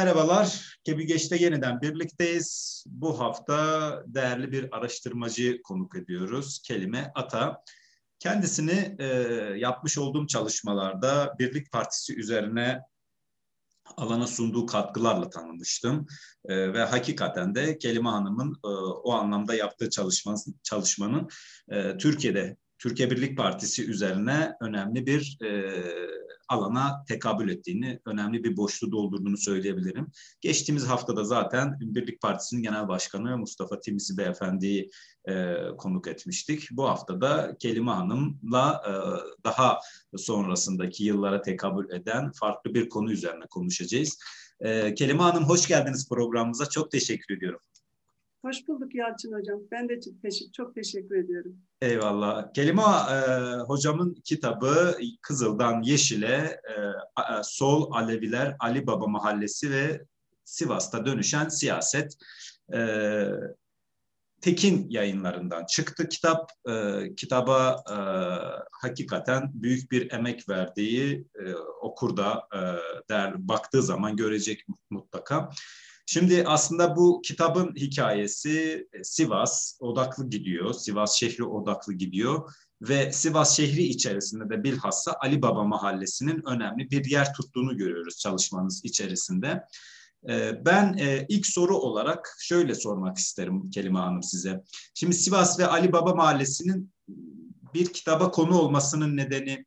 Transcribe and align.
Merhabalar, 0.00 0.78
Kebigeç'te 0.84 1.36
yeniden 1.36 1.80
birlikteyiz. 1.80 2.84
Bu 2.86 3.20
hafta 3.20 4.02
değerli 4.06 4.52
bir 4.52 4.76
araştırmacı 4.76 5.62
konuk 5.62 5.96
ediyoruz. 5.96 6.62
Kelime 6.64 7.12
Ata. 7.14 7.62
Kendisini 8.18 8.96
e, 8.98 9.06
yapmış 9.56 9.98
olduğum 9.98 10.26
çalışmalarda 10.26 11.34
Birlik 11.38 11.72
Partisi 11.72 12.16
üzerine 12.16 12.80
alana 13.96 14.26
sunduğu 14.26 14.66
katkılarla 14.66 15.30
tanımıştım. 15.30 16.06
E, 16.44 16.72
ve 16.72 16.84
hakikaten 16.84 17.54
de 17.54 17.78
Kelime 17.78 18.08
Hanım'ın 18.08 18.54
e, 18.64 18.68
o 19.04 19.12
anlamda 19.12 19.54
yaptığı 19.54 19.90
çalışma, 19.90 20.34
çalışmanın 20.62 21.28
e, 21.68 21.96
Türkiye'de, 21.96 22.56
Türkiye 22.80 23.10
Birlik 23.10 23.36
Partisi 23.36 23.86
üzerine 23.86 24.52
önemli 24.60 25.06
bir 25.06 25.38
e, 25.44 25.72
alana 26.48 27.04
tekabül 27.08 27.48
ettiğini, 27.48 28.00
önemli 28.06 28.44
bir 28.44 28.56
boşluğu 28.56 28.92
doldurduğunu 28.92 29.36
söyleyebilirim. 29.36 30.06
Geçtiğimiz 30.40 30.86
haftada 30.86 31.24
zaten 31.24 31.76
Birlik 31.80 32.20
Partisi'nin 32.20 32.62
Genel 32.62 32.88
Başkanı 32.88 33.38
Mustafa 33.38 33.80
Timisi 33.80 34.18
Beyefendi'yi 34.18 34.90
e, 35.28 35.54
konuk 35.78 36.08
etmiştik. 36.08 36.68
Bu 36.70 36.88
hafta 36.88 37.20
da 37.20 37.56
Kelime 37.58 37.90
Hanım'la 37.90 38.82
e, 38.86 38.92
daha 39.44 39.78
sonrasındaki 40.16 41.04
yıllara 41.04 41.42
tekabül 41.42 41.90
eden 41.90 42.30
farklı 42.32 42.74
bir 42.74 42.88
konu 42.88 43.12
üzerine 43.12 43.44
konuşacağız. 43.50 44.18
E, 44.60 44.94
Kelime 44.94 45.22
Hanım 45.22 45.44
hoş 45.44 45.68
geldiniz 45.68 46.08
programımıza. 46.08 46.66
Çok 46.66 46.90
teşekkür 46.90 47.36
ediyorum. 47.36 47.60
Hoş 48.42 48.68
bulduk 48.68 48.94
Yalçın 48.94 49.32
Hocam. 49.32 49.60
Ben 49.70 49.88
de 49.88 50.00
çok 50.56 50.74
teşekkür, 50.74 51.24
ediyorum. 51.24 51.56
Eyvallah. 51.82 52.52
Kelime 52.52 52.82
e, 52.82 53.16
hocamın 53.60 54.14
kitabı 54.24 54.98
Kızıl'dan 55.22 55.82
Yeşil'e 55.82 56.60
e, 56.70 56.74
Sol 57.42 57.92
Aleviler 57.92 58.56
Ali 58.60 58.86
Baba 58.86 59.06
Mahallesi 59.06 59.70
ve 59.70 60.04
Sivas'ta 60.44 61.06
dönüşen 61.06 61.48
siyaset. 61.48 62.16
E, 62.74 62.80
Tekin 64.40 64.90
yayınlarından 64.90 65.66
çıktı 65.66 66.08
kitap. 66.08 66.50
E, 66.68 67.04
kitaba 67.16 67.82
e, 67.90 67.96
hakikaten 68.72 69.50
büyük 69.54 69.92
bir 69.92 70.12
emek 70.12 70.48
verdiği 70.48 71.26
e, 71.34 71.54
okur 71.80 72.16
da 72.16 72.48
e, 72.54 72.58
değer, 73.10 73.48
baktığı 73.48 73.82
zaman 73.82 74.16
görecek 74.16 74.66
mutlaka. 74.90 75.50
Şimdi 76.12 76.44
aslında 76.46 76.96
bu 76.96 77.22
kitabın 77.22 77.74
hikayesi 77.76 78.88
e, 78.92 79.04
Sivas 79.04 79.76
odaklı 79.80 80.30
gidiyor. 80.30 80.74
Sivas 80.74 81.16
şehri 81.16 81.44
odaklı 81.44 81.92
gidiyor 81.92 82.54
ve 82.82 83.12
Sivas 83.12 83.56
şehri 83.56 83.82
içerisinde 83.82 84.50
de 84.50 84.64
bilhassa 84.64 85.16
Ali 85.20 85.42
Baba 85.42 85.64
Mahallesi'nin 85.64 86.42
önemli 86.46 86.90
bir 86.90 87.04
yer 87.04 87.34
tuttuğunu 87.34 87.76
görüyoruz 87.76 88.18
çalışmanız 88.18 88.84
içerisinde. 88.84 89.64
E, 90.28 90.64
ben 90.64 90.96
e, 90.98 91.26
ilk 91.28 91.46
soru 91.46 91.76
olarak 91.78 92.36
şöyle 92.38 92.74
sormak 92.74 93.18
isterim 93.18 93.70
Kelime 93.70 93.98
Hanım 93.98 94.22
size. 94.22 94.64
Şimdi 94.94 95.14
Sivas 95.14 95.58
ve 95.58 95.66
Ali 95.66 95.92
Baba 95.92 96.14
Mahallesi'nin 96.14 96.92
bir 97.74 97.92
kitaba 97.92 98.30
konu 98.30 98.58
olmasının 98.58 99.16
nedeni 99.16 99.64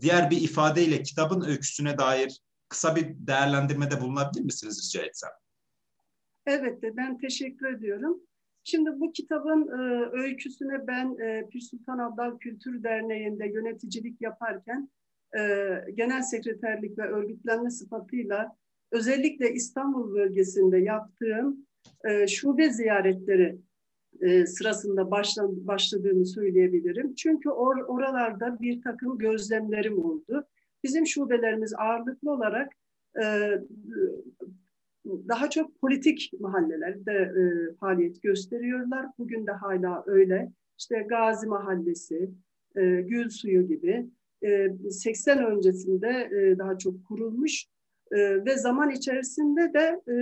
diğer 0.00 0.30
bir 0.30 0.40
ifadeyle 0.40 1.02
kitabın 1.02 1.40
öyküsüne 1.40 1.98
dair 1.98 2.40
kısa 2.68 2.96
bir 2.96 3.14
değerlendirmede 3.18 4.00
bulunabilir 4.00 4.44
misiniz 4.44 4.84
rica 4.84 5.06
etsem? 5.06 5.30
Evet 6.46 6.82
de 6.82 6.96
ben 6.96 7.18
teşekkür 7.18 7.66
ediyorum. 7.66 8.20
Şimdi 8.64 9.00
bu 9.00 9.12
kitabın 9.12 9.68
e, 9.68 10.10
öyküsüne 10.12 10.86
ben 10.86 11.18
e, 11.18 11.48
Pir 11.48 11.60
Sultan 11.60 11.98
Abdal 11.98 12.38
Kültür 12.38 12.82
Derneği'nde 12.82 13.46
yöneticilik 13.46 14.20
yaparken 14.20 14.88
e, 15.38 15.40
genel 15.94 16.22
sekreterlik 16.22 16.98
ve 16.98 17.02
örgütlenme 17.02 17.70
sıfatıyla 17.70 18.56
özellikle 18.92 19.52
İstanbul 19.52 20.14
bölgesinde 20.14 20.78
yaptığım 20.78 21.66
e, 22.04 22.26
şube 22.26 22.70
ziyaretleri 22.70 23.58
e, 24.20 24.46
sırasında 24.46 25.10
başlan, 25.10 25.66
başladığını 25.66 26.26
söyleyebilirim. 26.26 27.14
Çünkü 27.14 27.48
or, 27.48 27.76
oralarda 27.76 28.60
bir 28.60 28.82
takım 28.82 29.18
gözlemlerim 29.18 30.04
oldu. 30.04 30.46
Bizim 30.84 31.06
şubelerimiz 31.06 31.74
ağırlıklı 31.74 32.32
olarak 32.32 32.72
e, 33.22 33.50
daha 35.28 35.50
çok 35.50 35.80
politik 35.80 36.30
mahallelerde 36.40 37.12
e, 37.12 37.74
faaliyet 37.74 38.22
gösteriyorlar. 38.22 39.06
Bugün 39.18 39.46
de 39.46 39.52
hala 39.52 40.04
öyle. 40.06 40.52
İşte 40.78 41.06
Gazi 41.08 41.46
Mahallesi, 41.46 42.30
e, 42.76 42.80
Gül 43.00 43.28
Suyu 43.30 43.68
gibi 43.68 44.06
e, 44.44 44.68
80 44.90 45.46
öncesinde 45.46 46.08
e, 46.08 46.58
daha 46.58 46.78
çok 46.78 47.04
kurulmuş 47.04 47.66
e, 48.12 48.44
ve 48.44 48.56
zaman 48.56 48.90
içerisinde 48.90 49.72
de 49.74 50.12
e, 50.12 50.16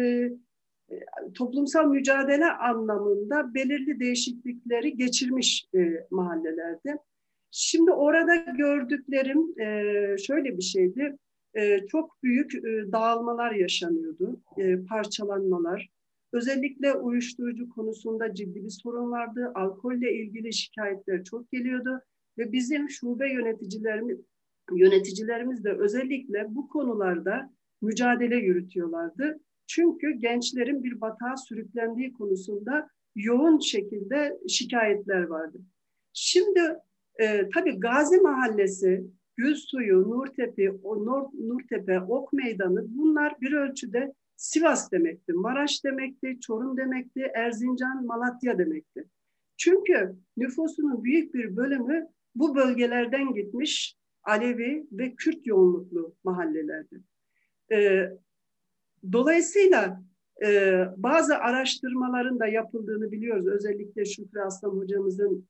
toplumsal 1.35 1.87
mücadele 1.87 2.47
anlamında 2.47 3.55
belirli 3.55 4.01
değişiklikleri 4.01 4.97
geçirmiş 4.97 5.69
e, 5.75 6.07
mahallelerde. 6.11 6.99
Şimdi 7.51 7.91
orada 7.91 8.35
gördüklerim 8.35 9.61
e, 9.61 10.19
şöyle 10.19 10.57
bir 10.57 10.63
şeydi 10.63 11.19
e, 11.57 11.87
çok 11.87 12.23
büyük 12.23 12.55
e, 12.55 12.93
dağılmalar 12.93 13.53
yaşanıyordu, 13.53 14.41
e, 14.59 14.85
parçalanmalar. 14.85 15.89
Özellikle 16.33 16.93
uyuşturucu 16.95 17.69
konusunda 17.69 18.35
ciddi 18.35 18.65
bir 18.65 18.71
sorun 18.83 19.11
vardı. 19.11 19.53
Alkolle 19.55 20.13
ilgili 20.15 20.53
şikayetler 20.53 21.25
çok 21.25 21.53
geliyordu 21.53 22.01
ve 22.39 22.53
bizim 22.53 22.91
şube 22.91 23.33
yöneticilerimiz 23.33 24.19
yöneticilerimiz 24.73 25.65
de 25.65 25.73
özellikle 25.73 26.55
bu 26.55 26.69
konularda 26.69 27.53
mücadele 27.83 28.37
yürütüyorlardı. 28.37 29.41
Çünkü 29.67 30.11
gençlerin 30.11 30.85
bir 30.85 31.01
batağa 31.01 31.37
sürüklendiği 31.37 32.13
konusunda 32.13 32.89
yoğun 33.17 33.59
şekilde 33.59 34.39
şikayetler 34.49 35.23
vardı. 35.23 35.59
Şimdi 36.13 36.61
e, 37.21 37.49
tabii 37.55 37.81
Gazi 37.81 38.21
Mahallesi 38.21 39.05
Gül 39.37 39.55
Suyu, 39.55 40.11
Nurtepe, 40.11 40.73
Nur, 40.85 41.23
Nurtepe, 41.49 42.01
Ok 42.01 42.33
Meydanı 42.33 42.85
bunlar 42.89 43.41
bir 43.41 43.53
ölçüde 43.53 44.15
Sivas 44.37 44.93
demekti, 44.93 45.33
Maraş 45.33 45.85
demekti, 45.85 46.41
Çorum 46.41 46.77
demekti, 46.77 47.21
Erzincan, 47.35 48.07
Malatya 48.07 48.59
demekti. 48.59 49.05
Çünkü 49.57 50.17
nüfusunun 50.37 51.05
büyük 51.05 51.35
bir 51.35 51.57
bölümü 51.57 52.09
bu 52.35 52.55
bölgelerden 52.55 53.35
gitmiş 53.35 53.97
Alevi 54.23 54.87
ve 54.93 55.15
Kürt 55.15 55.47
yoğunluklu 55.47 56.15
mahallelerdi. 56.25 57.01
Ee, 57.73 58.11
dolayısıyla 59.13 60.03
e, 60.45 60.81
bazı 60.97 61.39
araştırmaların 61.39 62.41
da 62.41 62.47
yapıldığını 62.47 63.13
biliyoruz. 63.13 63.47
Özellikle 63.47 64.05
Şükrü 64.05 64.41
Aslan 64.41 64.71
hocamızın 64.71 65.49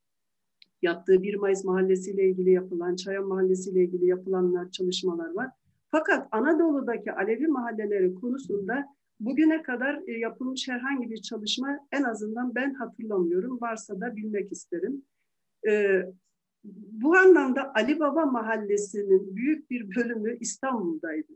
yaptığı 0.82 1.22
1 1.22 1.34
Mayıs 1.34 1.64
Mahallesi 1.64 2.10
ile 2.10 2.28
ilgili 2.28 2.50
yapılan, 2.50 2.96
Çayan 2.96 3.26
Mahallesi 3.26 3.70
ile 3.70 3.84
ilgili 3.84 4.06
yapılanlar, 4.06 4.70
çalışmalar 4.70 5.34
var. 5.34 5.50
Fakat 5.90 6.28
Anadolu'daki 6.32 7.12
Alevi 7.12 7.46
mahalleleri 7.46 8.14
konusunda 8.14 8.86
bugüne 9.20 9.62
kadar 9.62 10.02
e, 10.06 10.12
yapılmış 10.12 10.68
herhangi 10.68 11.10
bir 11.10 11.22
çalışma 11.22 11.78
en 11.92 12.02
azından 12.02 12.54
ben 12.54 12.74
hatırlamıyorum. 12.74 13.60
Varsa 13.60 14.00
da 14.00 14.16
bilmek 14.16 14.52
isterim. 14.52 15.02
Ee, 15.68 16.02
bu 16.92 17.16
anlamda 17.16 17.74
Ali 17.74 18.00
Baba 18.00 18.26
Mahallesi'nin 18.26 19.36
büyük 19.36 19.70
bir 19.70 19.96
bölümü 19.96 20.38
İstanbul'daydı. 20.40 21.32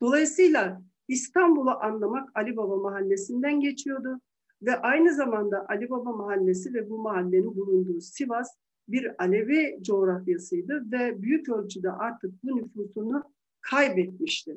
Dolayısıyla 0.00 0.82
İstanbul'u 1.08 1.70
anlamak 1.70 2.30
Ali 2.34 2.56
Baba 2.56 2.76
Mahallesi'nden 2.76 3.60
geçiyordu 3.60 4.20
ve 4.62 4.76
aynı 4.76 5.14
zamanda 5.14 5.66
Ali 5.68 5.90
Baba 5.90 6.12
Mahallesi 6.12 6.74
ve 6.74 6.90
bu 6.90 6.98
mahallenin 6.98 7.56
bulunduğu 7.56 8.00
Sivas 8.00 8.56
bir 8.92 9.22
Alevi 9.24 9.78
coğrafyasıydı 9.82 10.84
ve 10.92 11.22
büyük 11.22 11.48
ölçüde 11.48 11.90
artık 11.90 12.44
bu 12.44 12.56
nüfusunu 12.56 13.22
kaybetmişti. 13.60 14.56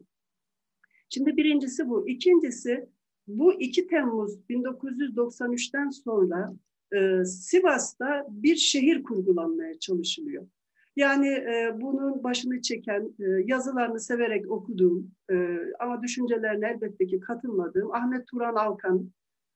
Şimdi 1.10 1.38
birincisi 1.38 1.90
bu. 1.90 2.10
İkincisi 2.10 2.90
bu 3.28 3.54
2 3.54 3.88
Temmuz 3.88 4.40
1993'ten 4.50 5.90
sonra 5.90 6.54
e, 6.96 7.26
Sivas'ta 7.26 8.26
bir 8.30 8.56
şehir 8.56 9.04
kurgulanmaya 9.04 9.80
çalışılıyor. 9.80 10.48
Yani 10.96 11.28
e, 11.28 11.72
bunun 11.82 12.24
başını 12.24 12.62
çeken, 12.62 13.14
e, 13.20 13.24
yazılarını 13.46 14.00
severek 14.00 14.52
okuduğum 14.52 15.12
e, 15.32 15.58
ama 15.80 16.02
düşüncelerine 16.02 16.68
elbette 16.68 17.08
ki 17.08 17.20
katılmadığım 17.20 17.92
Ahmet 17.92 18.28
Turan 18.28 18.56
Alkan 18.56 19.12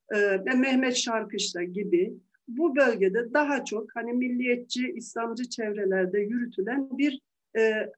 e, 0.09 0.45
ve 0.45 0.53
Mehmet 0.53 0.95
Şarkışla 0.95 1.63
gibi 1.63 2.13
bu 2.47 2.75
bölgede 2.75 3.33
daha 3.33 3.65
çok 3.65 3.95
hani 3.95 4.13
milliyetçi, 4.13 4.91
İslamcı 4.95 5.49
çevrelerde 5.49 6.19
yürütülen 6.19 6.97
bir 6.97 7.21
e, 7.57 7.91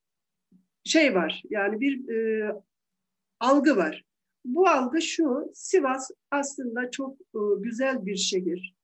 şey 0.83 1.15
var. 1.15 1.43
Yani 1.49 1.79
bir 1.79 2.09
e, 2.09 2.51
algı 3.39 3.77
var. 3.77 4.05
Bu 4.45 4.67
algı 4.67 5.01
şu, 5.01 5.51
Sivas 5.53 6.11
aslında 6.31 6.91
çok 6.91 7.21
e, 7.21 7.39
güzel 7.59 8.05
bir 8.05 8.15
şehir. 8.15 8.75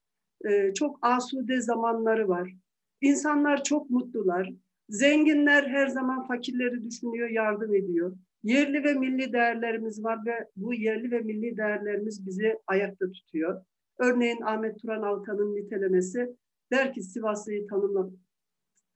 E, 0.46 0.74
çok 0.74 1.00
asude 1.02 1.62
zamanları 1.62 2.28
var. 2.28 2.54
İnsanlar 3.02 3.64
çok 3.64 3.90
mutlular. 3.90 4.54
Zenginler 4.90 5.64
her 5.64 5.88
zaman 5.88 6.28
fakirleri 6.28 6.84
düşünüyor, 6.84 7.30
yardım 7.30 7.76
ediyor. 7.76 8.18
Yerli 8.44 8.84
ve 8.84 8.94
milli 8.94 9.34
değerlerimiz 9.34 10.04
var 10.04 10.20
ve 10.26 10.48
bu 10.56 10.74
yerli 10.74 11.12
ve 11.12 11.20
milli 11.20 11.58
değerlerimiz 11.58 12.26
bizi 12.26 12.60
ayakta 12.68 13.12
tutuyor. 13.12 13.66
Örneğin 14.00 14.42
Ahmet 14.42 14.80
Turan 14.80 15.02
Alkan'ın 15.02 15.56
nitelemesi 15.56 16.36
der 16.72 16.94
ki 16.94 17.04
Sivaslı'yı 17.04 17.68
tanımla, 17.68 18.10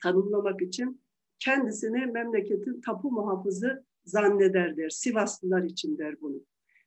tanımlamak 0.03 0.61
için 0.61 1.01
kendisini 1.39 2.05
memleketin 2.05 2.81
tapu 2.81 3.11
muhafızı 3.11 3.83
zanneder 4.05 4.77
der. 4.77 4.89
Sivaslılar 4.89 5.63
için 5.63 5.97
der 5.97 6.21
bunu. 6.21 6.41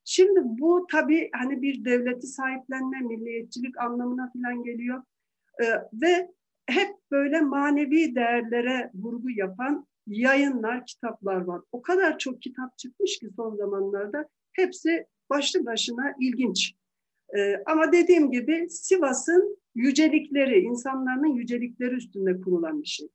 Şimdi 0.05 0.41
bu 0.45 0.87
tabii 0.91 1.31
hani 1.33 1.63
bir 1.63 1.85
devleti 1.85 2.27
sahiplenme, 2.27 3.01
milliyetçilik 3.01 3.79
anlamına 3.79 4.33
falan 4.33 4.63
geliyor. 4.63 5.03
Ee, 5.63 5.67
ve 5.93 6.31
hep 6.67 6.91
böyle 7.11 7.41
manevi 7.41 8.15
değerlere 8.15 8.91
vurgu 8.95 9.31
yapan 9.31 9.87
yayınlar, 10.07 10.87
kitaplar 10.87 11.41
var. 11.41 11.61
O 11.73 11.83
kadar 11.83 12.19
çok 12.19 12.43
kitap 12.43 12.79
çıkmış 12.79 13.19
ki 13.19 13.29
son 13.37 13.57
zamanlarda 13.57 14.29
hepsi 14.53 15.07
başlı 15.31 15.67
başına 15.67 16.15
ilginç. 16.21 16.75
Ee, 17.37 17.63
ama 17.67 17.93
dediğim 17.93 18.31
gibi 18.31 18.67
Sivas'ın 18.71 19.59
yücelikleri, 19.75 20.61
insanların 20.61 21.35
yücelikleri 21.35 21.95
üstünde 21.95 22.41
kurulan 22.41 22.83
bir 22.83 22.87
şey. 22.87 23.09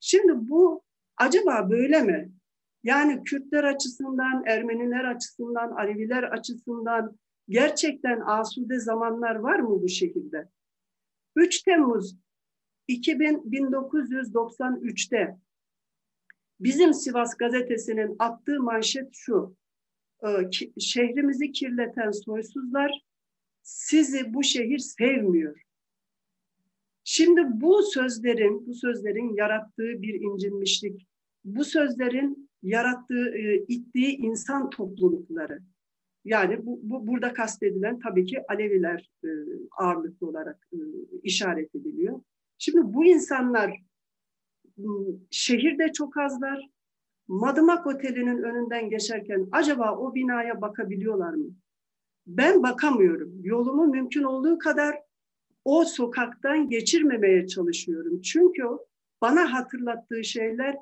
Şimdi 0.00 0.32
bu 0.34 0.82
acaba 1.16 1.70
böyle 1.70 2.02
mi? 2.02 2.32
Yani 2.84 3.22
Kürtler 3.24 3.64
açısından, 3.64 4.44
Ermeniler 4.46 5.04
açısından, 5.04 5.70
Aleviler 5.70 6.22
açısından 6.22 7.18
gerçekten 7.48 8.20
asude 8.20 8.80
zamanlar 8.80 9.34
var 9.34 9.58
mı 9.58 9.82
bu 9.82 9.88
şekilde? 9.88 10.48
3 11.36 11.62
Temmuz 11.62 12.16
2000, 12.88 13.36
1993'te 13.36 15.36
bizim 16.60 16.94
Sivas 16.94 17.36
gazetesinin 17.36 18.16
attığı 18.18 18.60
manşet 18.60 19.08
şu. 19.12 19.56
E, 20.24 20.28
şehrimizi 20.80 21.52
kirleten 21.52 22.10
soysuzlar 22.10 23.02
sizi 23.62 24.34
bu 24.34 24.42
şehir 24.42 24.78
sevmiyor. 24.78 25.62
Şimdi 27.04 27.40
bu 27.44 27.82
sözlerin, 27.82 28.66
bu 28.66 28.74
sözlerin 28.74 29.34
yarattığı 29.34 30.02
bir 30.02 30.14
incinmişlik, 30.14 31.06
bu 31.44 31.64
sözlerin 31.64 32.50
yarattığı, 32.62 33.28
e, 33.36 33.64
ittiği 33.68 34.16
insan 34.16 34.70
toplulukları. 34.70 35.60
Yani 36.24 36.66
bu, 36.66 36.80
bu 36.82 37.06
burada 37.06 37.32
kastedilen 37.32 37.98
tabii 37.98 38.26
ki 38.26 38.38
Aleviler 38.48 39.10
e, 39.24 39.28
ağırlıklı 39.78 40.28
olarak 40.28 40.68
e, 40.72 40.78
işaret 41.22 41.74
ediliyor. 41.74 42.20
Şimdi 42.58 42.94
bu 42.94 43.04
insanlar 43.04 43.82
şehirde 45.30 45.92
çok 45.92 46.16
azlar. 46.16 46.68
Madımak 47.28 47.86
Oteli'nin 47.86 48.42
önünden 48.42 48.90
geçerken 48.90 49.48
acaba 49.52 49.96
o 49.96 50.14
binaya 50.14 50.60
bakabiliyorlar 50.60 51.34
mı? 51.34 51.50
Ben 52.26 52.62
bakamıyorum. 52.62 53.40
Yolumu 53.42 53.86
mümkün 53.86 54.22
olduğu 54.22 54.58
kadar 54.58 55.02
o 55.64 55.84
sokaktan 55.84 56.68
geçirmemeye 56.68 57.46
çalışıyorum. 57.46 58.20
Çünkü 58.20 58.62
bana 59.20 59.52
hatırlattığı 59.52 60.24
şeyler 60.24 60.76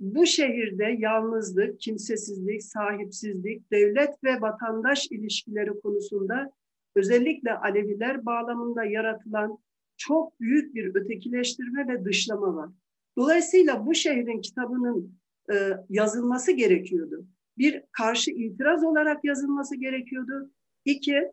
bu 0.00 0.26
şehirde 0.26 0.96
yalnızlık, 0.98 1.80
kimsesizlik, 1.80 2.64
sahipsizlik, 2.64 3.72
devlet 3.72 4.24
ve 4.24 4.40
vatandaş 4.40 5.06
ilişkileri 5.10 5.80
konusunda 5.80 6.52
özellikle 6.96 7.54
Aleviler 7.54 8.26
bağlamında 8.26 8.84
yaratılan 8.84 9.58
çok 9.96 10.40
büyük 10.40 10.74
bir 10.74 10.94
ötekileştirme 10.94 11.88
ve 11.88 12.04
dışlama 12.04 12.56
var. 12.56 12.70
Dolayısıyla 13.16 13.86
bu 13.86 13.94
şehrin 13.94 14.40
kitabının 14.40 15.18
e, 15.52 15.54
yazılması 15.88 16.52
gerekiyordu. 16.52 17.26
Bir 17.58 17.82
karşı 17.92 18.30
itiraz 18.30 18.84
olarak 18.84 19.24
yazılması 19.24 19.76
gerekiyordu. 19.76 20.50
İki, 20.88 21.32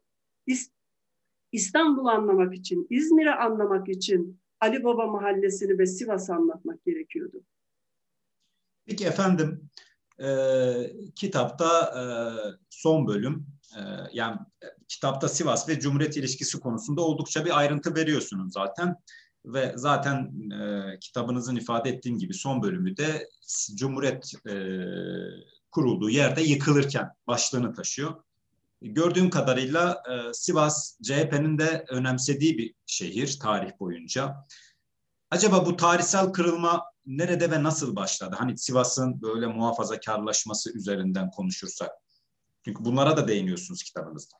İstanbul'u 1.51 2.09
anlamak 2.09 2.55
için, 2.55 2.87
İzmir'i 2.89 3.31
anlamak 3.31 3.89
için 3.89 4.41
Ali 4.61 4.83
Baba 4.83 5.07
Mahallesi'ni 5.07 5.79
ve 5.79 5.85
Sivas'ı 5.85 6.33
anlatmak 6.33 6.85
gerekiyordu. 6.85 7.43
Peki 8.85 9.05
efendim, 9.05 9.69
e, 10.19 10.27
kitapta 11.15 11.81
e, 11.81 12.03
son 12.69 13.07
bölüm, 13.07 13.47
e, 13.77 13.81
yani 14.13 14.37
kitapta 14.87 15.27
Sivas 15.27 15.69
ve 15.69 15.79
Cumhuriyet 15.79 16.17
ilişkisi 16.17 16.59
konusunda 16.59 17.01
oldukça 17.01 17.45
bir 17.45 17.59
ayrıntı 17.59 17.95
veriyorsunuz 17.95 18.53
zaten. 18.53 18.95
Ve 19.45 19.73
zaten 19.75 20.49
e, 20.51 20.99
kitabınızın 20.99 21.55
ifade 21.55 21.89
ettiğim 21.89 22.19
gibi 22.19 22.33
son 22.33 22.63
bölümü 22.63 22.97
de 22.97 23.29
Cumhuriyet 23.75 24.33
e, 24.49 24.55
kurulduğu 25.71 26.09
yerde 26.09 26.41
yıkılırken 26.41 27.09
başlığını 27.27 27.73
taşıyor. 27.73 28.25
Gördüğüm 28.81 29.30
kadarıyla 29.30 30.04
e, 30.10 30.33
Sivas 30.33 30.98
CHP'nin 31.01 31.57
de 31.57 31.86
önemsediği 31.89 32.57
bir 32.57 32.74
şehir 32.86 33.39
tarih 33.42 33.72
boyunca. 33.80 34.36
Acaba 35.31 35.66
bu 35.66 35.75
tarihsel 35.75 36.31
kırılma 36.31 36.83
nerede 37.06 37.51
ve 37.51 37.63
nasıl 37.63 37.95
başladı? 37.95 38.36
Hani 38.39 38.57
Sivas'ın 38.57 39.22
böyle 39.22 39.48
muhafazakarlaşması 39.48 40.77
üzerinden 40.77 41.31
konuşursak. 41.31 41.89
Çünkü 42.66 42.86
bunlara 42.86 43.18
da 43.18 43.27
değiniyorsunuz 43.27 43.83
kitabınızda. 43.83 44.38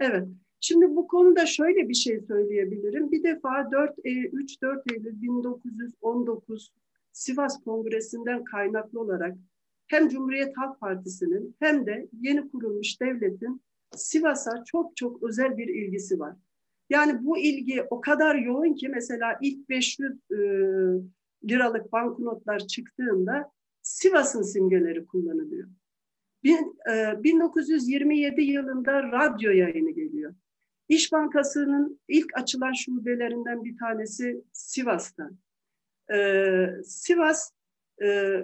Evet. 0.00 0.28
Şimdi 0.60 0.96
bu 0.96 1.08
konuda 1.08 1.46
şöyle 1.46 1.88
bir 1.88 1.94
şey 1.94 2.20
söyleyebilirim. 2.28 3.12
Bir 3.12 3.22
defa 3.22 3.70
4 3.72 3.98
3-4 3.98 4.92
Eylül 4.92 5.22
1919 5.22 6.72
Sivas 7.12 7.64
Kongresi'nden 7.64 8.44
kaynaklı 8.44 9.00
olarak 9.00 9.34
hem 9.86 10.08
Cumhuriyet 10.08 10.56
Halk 10.56 10.80
Partisi'nin 10.80 11.56
hem 11.58 11.86
de 11.86 12.08
yeni 12.20 12.50
kurulmuş 12.50 13.00
devletin 13.00 13.62
Sivas'a 13.96 14.64
çok 14.64 14.96
çok 14.96 15.22
özel 15.22 15.56
bir 15.56 15.68
ilgisi 15.68 16.18
var. 16.18 16.36
Yani 16.90 17.24
bu 17.24 17.38
ilgi 17.38 17.82
o 17.90 18.00
kadar 18.00 18.34
yoğun 18.34 18.74
ki 18.74 18.88
mesela 18.88 19.38
ilk 19.40 19.68
500 19.68 20.12
e, 20.30 20.36
liralık 21.48 21.92
banknotlar 21.92 22.58
çıktığında 22.58 23.50
Sivas'ın 23.82 24.42
simgeleri 24.42 25.06
kullanılıyor. 25.06 25.68
Bin, 26.44 26.78
e, 26.90 27.22
1927 27.22 28.42
yılında 28.42 29.02
radyo 29.02 29.50
yayını 29.50 29.90
geliyor. 29.90 30.34
İş 30.88 31.12
Bankası'nın 31.12 32.00
ilk 32.08 32.38
açılan 32.38 32.72
şubelerinden 32.72 33.64
bir 33.64 33.76
tanesi 33.76 34.42
Sivas'ta. 34.52 35.30
Ee, 36.14 36.66
Sivas 36.84 37.50
e, 38.02 38.40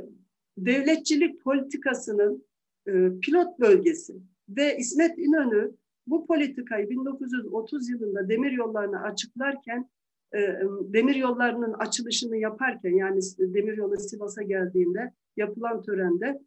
devletçilik 0.66 1.42
politikasının 1.42 2.44
e, 2.86 2.92
pilot 3.22 3.58
bölgesi 3.60 4.14
ve 4.48 4.76
İsmet 4.76 5.18
İnönü 5.18 5.72
bu 6.06 6.26
politikayı 6.26 6.90
1930 6.90 7.88
yılında 7.88 8.28
demir 8.28 8.52
yollarını 8.52 9.02
açıklarken 9.02 9.90
e, 10.34 10.38
demir 10.80 11.14
yollarının 11.14 11.72
açılışını 11.72 12.36
yaparken 12.36 12.94
yani 12.94 13.20
demir 13.38 13.76
yolu 13.76 13.96
Sivas'a 13.96 14.42
geldiğinde 14.42 15.12
yapılan 15.36 15.82
törende 15.82 16.40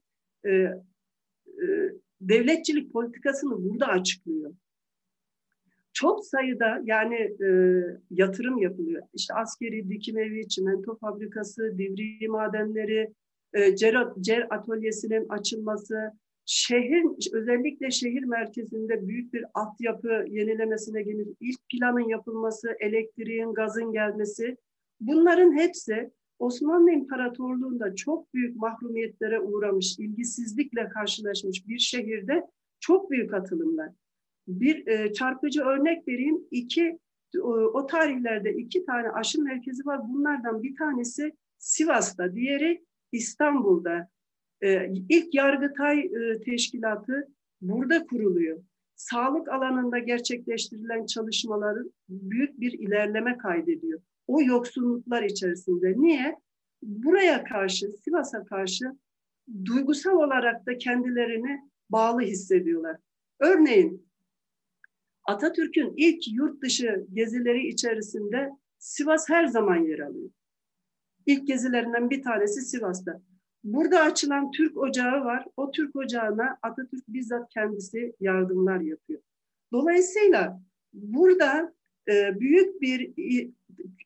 e, 0.45 0.51
e, 0.51 0.73
devletçilik 2.21 2.93
politikasını 2.93 3.63
burada 3.63 3.87
açıklıyor 3.87 4.53
çok 5.93 6.25
sayıda 6.25 6.81
yani 6.83 7.15
e, 7.15 7.47
yatırım 8.11 8.57
yapılıyor. 8.57 9.03
İşte 9.13 9.33
askeri 9.33 9.89
dikim 9.89 10.17
evi, 10.17 10.47
çimento 10.47 10.97
fabrikası, 10.97 11.77
divri 11.77 12.27
madenleri, 12.27 13.13
e, 13.53 13.75
cer, 13.75 13.95
cer 14.21 14.47
atölyesinin 14.49 15.29
açılması, 15.29 16.11
şehir 16.45 17.03
özellikle 17.33 17.91
şehir 17.91 18.23
merkezinde 18.23 19.07
büyük 19.07 19.33
bir 19.33 19.45
altyapı 19.53 20.25
yenilemesine 20.29 21.01
gelir. 21.01 21.27
İlk 21.39 21.59
planın 21.69 22.09
yapılması, 22.09 22.75
elektriğin, 22.79 23.53
gazın 23.53 23.91
gelmesi. 23.91 24.57
Bunların 24.99 25.57
hepsi 25.57 26.11
Osmanlı 26.39 26.91
İmparatorluğu'nda 26.91 27.95
çok 27.95 28.33
büyük 28.33 28.55
mahrumiyetlere 28.55 29.39
uğramış, 29.39 29.99
ilgisizlikle 29.99 30.89
karşılaşmış 30.89 31.67
bir 31.67 31.79
şehirde 31.79 32.47
çok 32.79 33.11
büyük 33.11 33.33
atılımlar 33.33 33.89
bir 34.47 34.87
e, 34.87 35.13
çarpıcı 35.13 35.61
örnek 35.63 36.07
vereyim. 36.07 36.47
İki 36.51 36.99
o, 37.41 37.49
o 37.49 37.85
tarihlerde 37.85 38.53
iki 38.53 38.85
tane 38.85 39.09
aşı 39.09 39.41
merkezi 39.41 39.85
var. 39.85 40.01
Bunlardan 40.09 40.63
bir 40.63 40.75
tanesi 40.75 41.31
Sivas'ta, 41.57 42.35
diğeri 42.35 42.85
İstanbul'da. 43.13 44.07
E, 44.61 44.93
ilk 45.09 45.33
Yargıtay 45.33 45.99
e, 45.99 46.41
Teşkilatı 46.41 47.27
burada 47.61 48.05
kuruluyor. 48.05 48.63
Sağlık 48.95 49.49
alanında 49.49 49.99
gerçekleştirilen 49.99 51.05
çalışmaların 51.05 51.93
büyük 52.09 52.59
bir 52.59 52.71
ilerleme 52.71 53.37
kaydediyor. 53.37 54.01
O 54.27 54.41
yoksunluklar 54.41 55.23
içerisinde. 55.23 55.93
Niye? 55.97 56.35
Buraya 56.83 57.43
karşı, 57.43 57.87
Sivas'a 58.03 58.45
karşı 58.45 58.85
duygusal 59.65 60.11
olarak 60.11 60.65
da 60.65 60.77
kendilerini 60.77 61.61
bağlı 61.89 62.21
hissediyorlar. 62.21 62.97
Örneğin 63.39 64.07
Atatürk'ün 65.25 65.93
ilk 65.97 66.27
yurt 66.27 66.61
dışı 66.61 67.05
gezileri 67.13 67.67
içerisinde 67.67 68.49
Sivas 68.77 69.29
her 69.29 69.45
zaman 69.45 69.77
yer 69.77 69.99
alıyor. 69.99 70.29
İlk 71.25 71.47
gezilerinden 71.47 72.09
bir 72.09 72.23
tanesi 72.23 72.61
Sivas'ta. 72.61 73.21
Burada 73.63 74.01
açılan 74.01 74.51
Türk 74.51 74.77
Ocağı 74.77 75.25
var. 75.25 75.45
O 75.57 75.71
Türk 75.71 75.95
Ocağı'na 75.95 76.57
Atatürk 76.61 77.07
bizzat 77.07 77.49
kendisi 77.49 78.13
yardımlar 78.19 78.79
yapıyor. 78.79 79.21
Dolayısıyla 79.71 80.61
burada 80.93 81.73
e, 82.09 82.39
büyük 82.39 82.81
bir 82.81 83.11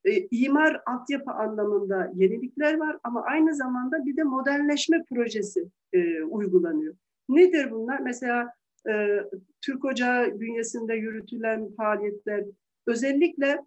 e, 0.06 0.28
imar 0.32 0.82
altyapı 0.86 1.32
anlamında 1.32 2.12
yenilikler 2.16 2.78
var 2.78 2.98
ama 3.04 3.24
aynı 3.24 3.56
zamanda 3.56 4.06
bir 4.06 4.18
de 4.18 4.24
modernleşme 4.24 5.04
projesi 5.04 5.68
e, 5.94 6.24
uygulanıyor. 6.24 6.96
Nedir 7.30 7.72
bunlar? 7.72 8.00
Mesela 8.00 8.54
e, 8.90 9.20
Türk 9.62 9.86
Ocağı 9.86 10.40
bünyesinde 10.40 10.94
yürütülen 10.94 11.72
faaliyetler 11.78 12.46
özellikle 12.88 13.66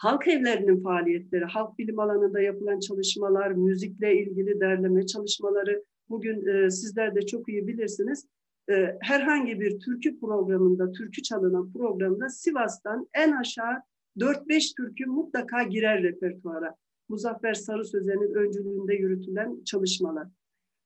halk 0.00 0.28
evlerinin 0.28 0.82
faaliyetleri, 0.82 1.44
halk 1.44 1.78
bilim 1.78 1.98
alanında 1.98 2.40
yapılan 2.40 2.80
çalışmalar, 2.80 3.50
müzikle 3.50 4.22
ilgili 4.22 4.60
derleme 4.60 5.06
çalışmaları 5.06 5.84
bugün 6.08 6.46
e, 6.46 6.70
sizler 6.70 7.14
de 7.14 7.26
çok 7.26 7.48
iyi 7.48 7.66
bilirsiniz. 7.66 8.26
E, 8.70 8.98
herhangi 9.00 9.60
bir 9.60 9.80
türkü 9.80 10.20
programında, 10.20 10.92
türkü 10.92 11.22
çalınan 11.22 11.72
programda 11.72 12.28
Sivas'tan 12.28 13.08
en 13.14 13.32
aşağı 13.32 13.82
4-5 14.18 14.76
türkü 14.76 15.06
mutlaka 15.06 15.62
girer 15.62 16.02
repertuara. 16.02 16.74
Muzaffer 17.08 17.54
Sarı 17.54 17.84
Sözen'in 17.84 18.34
öncülüğünde 18.34 18.94
yürütülen 18.94 19.64
çalışmalar. 19.64 20.28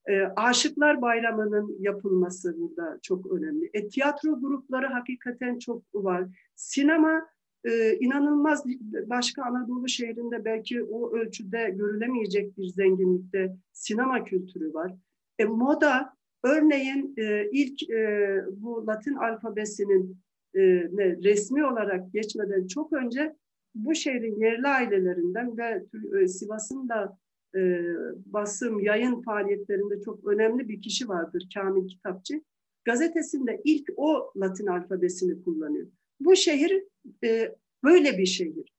E, 0.09 0.23
Aşıklar 0.37 1.03
Bayramı'nın 1.03 1.77
yapılması 1.81 2.57
burada 2.59 2.99
çok 3.03 3.33
önemli. 3.33 3.71
E, 3.75 3.89
tiyatro 3.89 4.41
grupları 4.41 4.87
hakikaten 4.87 5.59
çok 5.59 5.83
var. 5.95 6.25
Sinema 6.55 7.34
e, 7.65 7.97
inanılmaz 8.01 8.65
başka 9.07 9.43
Anadolu 9.43 9.89
şehrinde 9.89 10.45
belki 10.45 10.83
o 10.83 11.17
ölçüde 11.17 11.71
görülemeyecek 11.77 12.59
bir 12.59 12.67
zenginlikte 12.67 13.57
sinema 13.73 14.25
kültürü 14.25 14.75
var. 14.75 14.95
E, 15.39 15.45
moda 15.45 16.17
örneğin 16.45 17.15
e, 17.17 17.49
ilk 17.53 17.91
e, 17.91 18.41
bu 18.51 18.87
Latin 18.87 19.15
alfabesinin 19.15 20.17
e, 20.55 20.61
ne, 20.93 21.17
resmi 21.23 21.67
olarak 21.67 22.13
geçmeden 22.13 22.67
çok 22.67 22.93
önce 22.93 23.37
bu 23.75 23.95
şehrin 23.95 24.41
yerli 24.41 24.69
ailelerinden 24.69 25.59
ve 25.59 25.85
e, 26.21 26.29
Sivas'ın 26.29 26.89
da 26.89 27.19
e, 27.57 27.83
basım, 28.27 28.81
yayın 28.81 29.23
faaliyetlerinde 29.23 30.01
çok 30.05 30.27
önemli 30.27 30.69
bir 30.69 30.83
kişi 30.83 31.09
vardır 31.09 31.49
Kamil 31.55 31.89
Kitapçı. 31.89 32.41
Gazetesinde 32.85 33.61
ilk 33.65 33.91
o 33.97 34.33
Latin 34.37 34.67
alfabesini 34.67 35.43
kullanıyor. 35.43 35.87
Bu 36.21 36.37
şehir 36.37 36.85
e, 37.25 37.55
böyle 37.85 38.19
bir 38.19 38.27
şehir. 38.27 38.73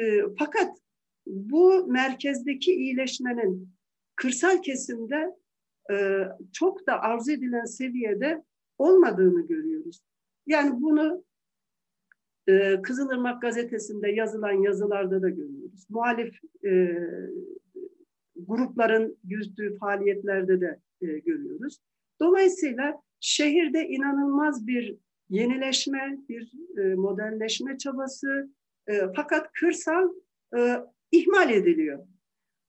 E, 0.00 0.22
fakat 0.38 0.78
bu 1.26 1.86
merkezdeki 1.86 2.72
iyileşmenin 2.72 3.70
kırsal 4.16 4.62
kesimde 4.62 5.36
e, 5.90 6.24
çok 6.52 6.86
da 6.86 7.00
arzu 7.00 7.32
edilen 7.32 7.64
seviyede 7.64 8.44
olmadığını 8.78 9.46
görüyoruz. 9.46 10.00
Yani 10.46 10.82
bunu 10.82 11.24
e, 12.48 12.82
Kızılırmak 12.82 13.42
gazetesinde 13.42 14.10
yazılan 14.10 14.62
yazılarda 14.62 15.22
da 15.22 15.28
görüyoruz. 15.28 15.86
Muhalif 15.90 16.38
e, 16.64 16.98
grupların 18.36 19.18
yüzdüğü 19.24 19.78
faaliyetlerde 19.78 20.60
de 20.60 20.80
e, 21.00 21.06
görüyoruz. 21.06 21.78
Dolayısıyla 22.20 23.02
şehirde 23.20 23.88
inanılmaz 23.88 24.66
bir 24.66 24.96
yenileşme, 25.30 26.18
bir 26.28 26.52
e, 26.78 26.94
modernleşme 26.94 27.78
çabası 27.78 28.48
e, 28.86 29.02
fakat 29.16 29.52
kırsal 29.52 30.12
e, 30.56 30.76
ihmal 31.12 31.50
ediliyor. 31.50 32.06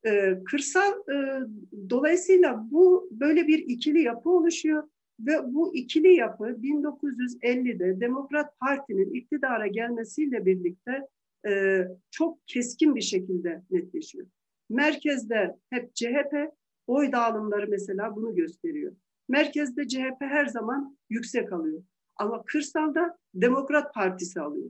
E, 0.06 0.44
kırsal 0.46 0.92
e, 0.92 1.48
dolayısıyla 1.89 2.68
bu 2.72 3.10
böyle 3.12 3.48
bir 3.48 3.60
ikili 3.60 4.01
yapı 4.01 4.30
oluşuyor 4.30 4.84
ve 5.20 5.54
bu 5.54 5.75
ikili 5.75 6.13
yapı 6.13 6.44
1950'de 6.44 8.00
Demokrat 8.00 8.60
Parti'nin 8.60 9.13
iktidara 9.13 9.68
gelmesiyle 9.68 10.46
birlikte 10.46 11.08
e, 11.48 11.84
çok 12.12 12.48
keskin 12.48 12.96
bir 12.96 13.01
şekilde 13.01 13.63
netleşiyor. 13.72 14.28
Merkezde 14.70 15.56
hep 15.70 15.96
CHP, 15.96 16.51
oy 16.88 17.12
dağılımları 17.12 17.68
mesela 17.70 18.16
bunu 18.16 18.36
gösteriyor. 18.36 18.96
Merkezde 19.30 19.88
CHP 19.88 20.22
her 20.22 20.46
zaman 20.46 20.98
yüksek 21.10 21.54
alıyor. 21.54 21.84
Ama 22.19 22.43
kırsalda 22.43 23.17
Demokrat 23.33 23.93
Partisi 23.93 24.41
alıyor. 24.41 24.69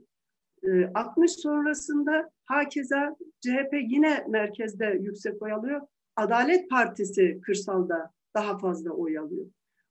60 0.94 1.32
sonrasında 1.32 2.30
hakeza 2.44 3.16
CHP 3.40 3.72
yine 3.72 4.26
merkezde 4.28 4.98
yüksek 5.00 5.42
oy 5.42 5.52
alıyor. 5.52 5.80
Adalet 6.16 6.70
Partisi 6.70 7.40
kırsalda 7.42 8.12
daha 8.34 8.58
fazla 8.58 8.90
oy 8.90 9.18
alıyor. 9.18 9.46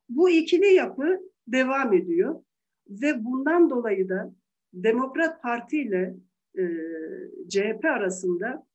Bu 0.09 0.29
ikili 0.29 0.73
yapı 0.73 1.19
devam 1.47 1.93
ediyor 1.93 2.43
ve 2.89 3.25
bundan 3.25 3.69
dolayı 3.69 4.09
da 4.09 4.33
Demokrat 4.73 5.41
Parti 5.41 5.81
ile 5.81 6.15
e, 6.57 6.63
CHP 7.49 7.85
arasında 7.85 8.67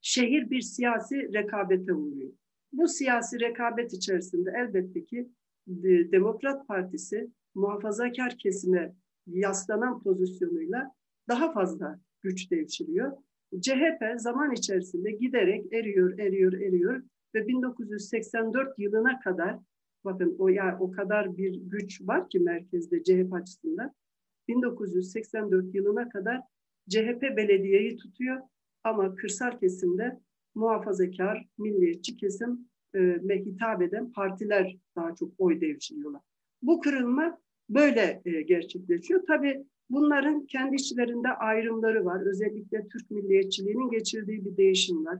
şehir 0.00 0.50
bir 0.50 0.60
siyasi 0.60 1.32
rekabete 1.32 1.92
uğruyor. 1.92 2.32
Bu 2.72 2.88
siyasi 2.88 3.40
rekabet 3.40 3.92
içerisinde 3.92 4.52
elbette 4.56 5.04
ki 5.04 5.28
de, 5.66 6.12
Demokrat 6.12 6.68
Partisi 6.68 7.30
muhafazakar 7.56 8.38
kesime 8.38 8.92
yaslanan 9.26 10.02
pozisyonuyla 10.02 10.92
daha 11.28 11.52
fazla 11.52 12.00
güç 12.22 12.50
devşiriyor. 12.50 13.12
CHP 13.60 14.04
zaman 14.16 14.52
içerisinde 14.52 15.10
giderek 15.10 15.72
eriyor, 15.72 16.18
eriyor, 16.18 16.52
eriyor 16.52 17.02
ve 17.34 17.48
1984 17.48 18.78
yılına 18.78 19.20
kadar 19.20 19.58
bakın 20.04 20.36
o 20.38 20.48
ya 20.48 20.76
o 20.80 20.90
kadar 20.90 21.36
bir 21.36 21.54
güç 21.54 22.00
var 22.00 22.28
ki 22.28 22.38
merkezde 22.38 23.02
CHP 23.02 23.32
açısından 23.32 23.92
1984 24.48 25.74
yılına 25.74 26.08
kadar 26.08 26.40
CHP 26.88 27.22
belediyeyi 27.22 27.96
tutuyor 27.96 28.40
ama 28.84 29.14
kırsal 29.14 29.58
kesimde 29.58 30.20
muhafazakar, 30.54 31.48
milliyetçi 31.58 32.16
kesim 32.16 32.68
e, 32.94 33.00
hitap 33.30 33.82
eden 33.82 34.12
partiler 34.12 34.76
daha 34.96 35.14
çok 35.14 35.32
oy 35.38 35.60
devşiriyorlar. 35.60 36.22
Bu 36.62 36.80
kırılma 36.80 37.38
böyle 37.68 38.22
e, 38.24 38.42
gerçekleşiyor. 38.42 39.22
Tabii 39.26 39.64
bunların 39.90 40.46
kendi 40.46 40.76
içlerinde 40.76 41.28
ayrımları 41.28 42.04
var. 42.04 42.26
Özellikle 42.26 42.88
Türk 42.88 43.10
milliyetçiliğinin 43.10 43.90
geçirdiği 43.90 44.44
bir 44.44 44.56
değişim 44.56 45.06
var. 45.06 45.18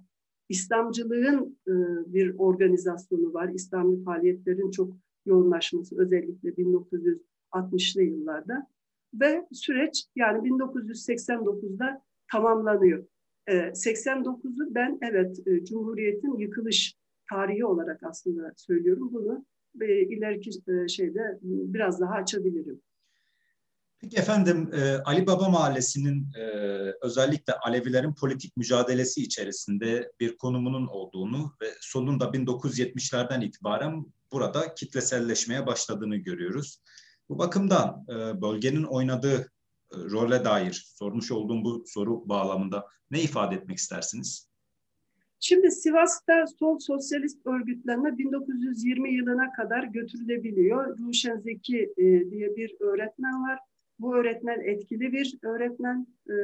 İslamcılığın 0.48 1.58
e, 1.68 1.72
bir 2.12 2.34
organizasyonu 2.38 3.34
var. 3.34 3.48
İslami 3.54 4.04
faaliyetlerin 4.04 4.70
çok 4.70 4.96
yoğunlaşması 5.26 6.02
özellikle 6.02 6.48
1960'lı 6.48 8.02
yıllarda 8.02 8.66
ve 9.14 9.46
süreç 9.52 10.04
yani 10.16 10.48
1989'da 10.48 12.02
tamamlanıyor. 12.32 13.04
89'u 13.48 14.74
ben 14.74 14.98
evet 15.02 15.46
e, 15.46 15.64
Cumhuriyet'in 15.64 16.38
yıkılış 16.38 16.96
tarihi 17.30 17.64
olarak 17.64 18.02
aslında 18.02 18.52
söylüyorum 18.56 19.08
bunu 19.12 19.44
ve 19.80 20.02
ileriki 20.02 20.50
e, 20.50 20.88
şeyde 20.88 21.38
biraz 21.42 22.00
daha 22.00 22.14
açabilirim. 22.14 22.80
Peki 24.00 24.16
efendim 24.16 24.70
e, 24.74 24.96
Ali 24.96 25.26
Baba 25.26 25.48
Mahallesi'nin 25.48 26.26
özellikle 27.02 27.52
Alevilerin 27.52 28.14
politik 28.14 28.56
mücadelesi 28.56 29.22
içerisinde 29.22 30.12
bir 30.20 30.36
konumunun 30.36 30.86
olduğunu 30.86 31.52
ve 31.62 31.66
sonunda 31.80 32.24
1970'lerden 32.24 33.40
itibaren 33.40 34.06
burada 34.32 34.74
kitleselleşmeye 34.74 35.66
başladığını 35.66 36.16
görüyoruz. 36.16 36.82
Bu 37.28 37.38
bakımdan 37.38 38.06
bölgenin 38.42 38.84
oynadığı 38.84 39.50
role 39.94 40.44
dair 40.44 40.92
sormuş 40.94 41.30
olduğum 41.30 41.64
bu 41.64 41.84
soru 41.86 42.28
bağlamında 42.28 42.86
ne 43.10 43.22
ifade 43.22 43.54
etmek 43.54 43.78
istersiniz? 43.78 44.48
Şimdi 45.40 45.70
Sivas'ta 45.70 46.46
sol 46.46 46.78
sosyalist 46.78 47.46
örgütlenme 47.46 48.18
1920 48.18 49.14
yılına 49.14 49.52
kadar 49.52 49.84
götürülebiliyor. 49.84 50.98
Ruşen 50.98 51.38
Zeki 51.38 51.92
e, 51.96 52.30
diye 52.30 52.56
bir 52.56 52.76
öğretmen 52.80 53.42
var. 53.42 53.58
Bu 53.98 54.16
öğretmen 54.16 54.60
etkili 54.60 55.12
bir 55.12 55.38
öğretmen. 55.42 56.06
E, 56.28 56.36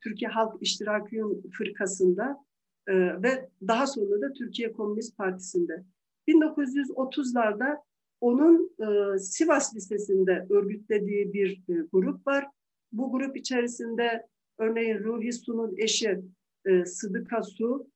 Türkiye 0.00 0.30
Halk 0.30 0.62
İştirakiyun 0.62 1.42
Fırkası'nda 1.58 2.44
e, 2.86 3.22
ve 3.22 3.48
daha 3.68 3.86
sonra 3.86 4.20
da 4.20 4.32
Türkiye 4.32 4.72
Komünist 4.72 5.16
Partisi'nde. 5.16 5.84
1930'larda 6.28 7.78
onun 8.20 8.70
e, 8.80 9.18
Sivas 9.18 9.76
Lisesi'nde 9.76 10.46
örgütlediği 10.50 11.32
bir 11.32 11.62
e, 11.68 11.72
grup 11.92 12.26
var. 12.26 12.46
Bu 12.92 13.12
grup 13.12 13.36
içerisinde 13.36 14.26
örneğin 14.58 14.98
Ruhi 14.98 15.32
Su'nun 15.32 15.74
eşi 15.76 16.22
e, 16.66 16.84
Sıdıka 16.84 17.42
Su 17.42 17.86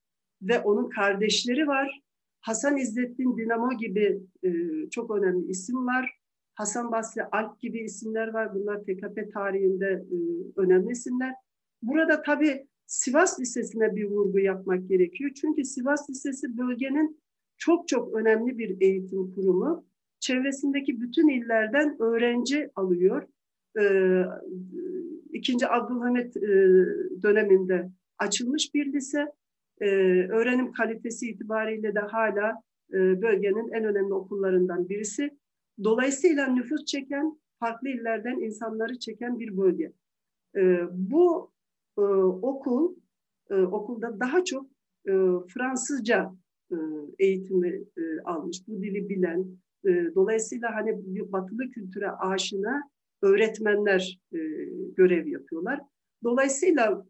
ve 0.42 0.60
onun 0.60 0.88
kardeşleri 0.88 1.66
var. 1.66 2.00
Hasan 2.40 2.76
İzzettin 2.76 3.36
Dinamo 3.36 3.78
gibi 3.78 4.20
e, 4.44 4.50
çok 4.90 5.10
önemli 5.10 5.48
isim 5.48 5.86
var. 5.86 6.18
Hasan 6.54 6.92
Basri 6.92 7.24
Alp 7.24 7.60
gibi 7.60 7.78
isimler 7.78 8.28
var. 8.28 8.54
Bunlar 8.54 8.82
TKP 8.82 9.32
tarihinde 9.32 9.86
e, 9.86 10.16
önemli 10.56 10.92
isimler. 10.92 11.34
Burada 11.82 12.22
tabii 12.22 12.66
Sivas 12.86 13.40
Lisesi'ne 13.40 13.96
bir 13.96 14.04
vurgu 14.04 14.38
yapmak 14.38 14.88
gerekiyor. 14.88 15.30
Çünkü 15.40 15.64
Sivas 15.64 16.10
Lisesi 16.10 16.58
bölgenin 16.58 17.20
çok 17.56 17.88
çok 17.88 18.14
önemli 18.14 18.58
bir 18.58 18.80
eğitim 18.80 19.34
kurumu. 19.34 19.84
Çevresindeki 20.20 21.00
bütün 21.00 21.28
illerden 21.28 21.96
öğrenci 22.02 22.70
alıyor. 22.76 23.22
Ee, 23.80 24.24
İkinci 25.32 25.68
Abdülhamit 25.68 26.36
e, 26.36 26.50
döneminde 27.22 27.90
açılmış 28.18 28.74
bir 28.74 28.92
lise. 28.92 29.32
Ee, 29.80 29.86
öğrenim 30.28 30.72
kalitesi 30.72 31.30
itibariyle 31.30 31.94
de 31.94 32.00
hala 32.00 32.62
e, 32.92 33.22
bölgenin 33.22 33.72
en 33.72 33.84
önemli 33.84 34.14
okullarından 34.14 34.88
birisi. 34.88 35.38
Dolayısıyla 35.84 36.46
nüfus 36.46 36.84
çeken, 36.84 37.40
farklı 37.60 37.88
illerden 37.88 38.40
insanları 38.40 38.98
çeken 38.98 39.38
bir 39.38 39.56
bölge. 39.56 39.92
Ee, 40.56 40.80
bu 40.92 41.50
e, 41.98 42.00
okul, 42.00 42.94
okulda 43.50 44.20
daha 44.20 44.44
çok 44.44 44.66
Fransızca 45.48 46.32
eğitimi 47.18 47.84
almış, 48.24 48.68
bu 48.68 48.82
dili 48.82 49.08
bilen, 49.08 49.46
dolayısıyla 50.14 50.74
hani 50.74 50.98
batılı 51.32 51.70
kültüre 51.70 52.10
aşina 52.10 52.82
öğretmenler 53.22 54.20
görev 54.96 55.26
yapıyorlar. 55.26 55.80
Dolayısıyla 56.24 57.06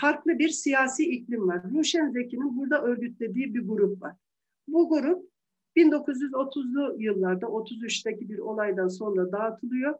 farklı 0.00 0.38
bir 0.38 0.48
siyasi 0.48 1.10
iklim 1.10 1.48
var. 1.48 1.62
Ruşen 1.74 2.10
Zeki'nin 2.10 2.58
burada 2.58 2.82
örgütlediği 2.82 3.54
bir 3.54 3.68
grup 3.68 4.02
var. 4.02 4.16
Bu 4.68 4.88
grup 4.88 5.30
1930'lu 5.76 7.02
yıllarda 7.02 7.46
33'teki 7.46 8.28
bir 8.28 8.38
olaydan 8.38 8.88
sonra 8.88 9.32
dağıtılıyor 9.32 9.94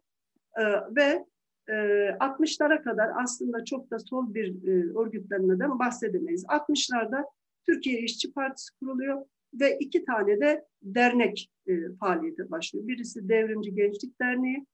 ve 0.97 1.26
60'lara 1.69 2.83
kadar 2.83 3.11
aslında 3.23 3.64
çok 3.64 3.90
da 3.90 3.99
sol 3.99 4.35
bir 4.35 4.64
örgütlenmeden 4.97 5.78
bahsedemeyiz. 5.78 6.45
60'larda 6.45 7.25
Türkiye 7.66 8.00
İşçi 8.00 8.33
Partisi 8.33 8.78
kuruluyor 8.78 9.26
ve 9.54 9.78
iki 9.78 10.04
tane 10.04 10.40
de 10.40 10.64
dernek 10.83 11.50
e, 11.66 11.73
faaliyete 12.00 12.50
başlıyor. 12.50 12.88
Birisi 12.88 13.28
Devrimci 13.28 13.75
Gençlik 13.75 14.21
Derneği, 14.21 14.66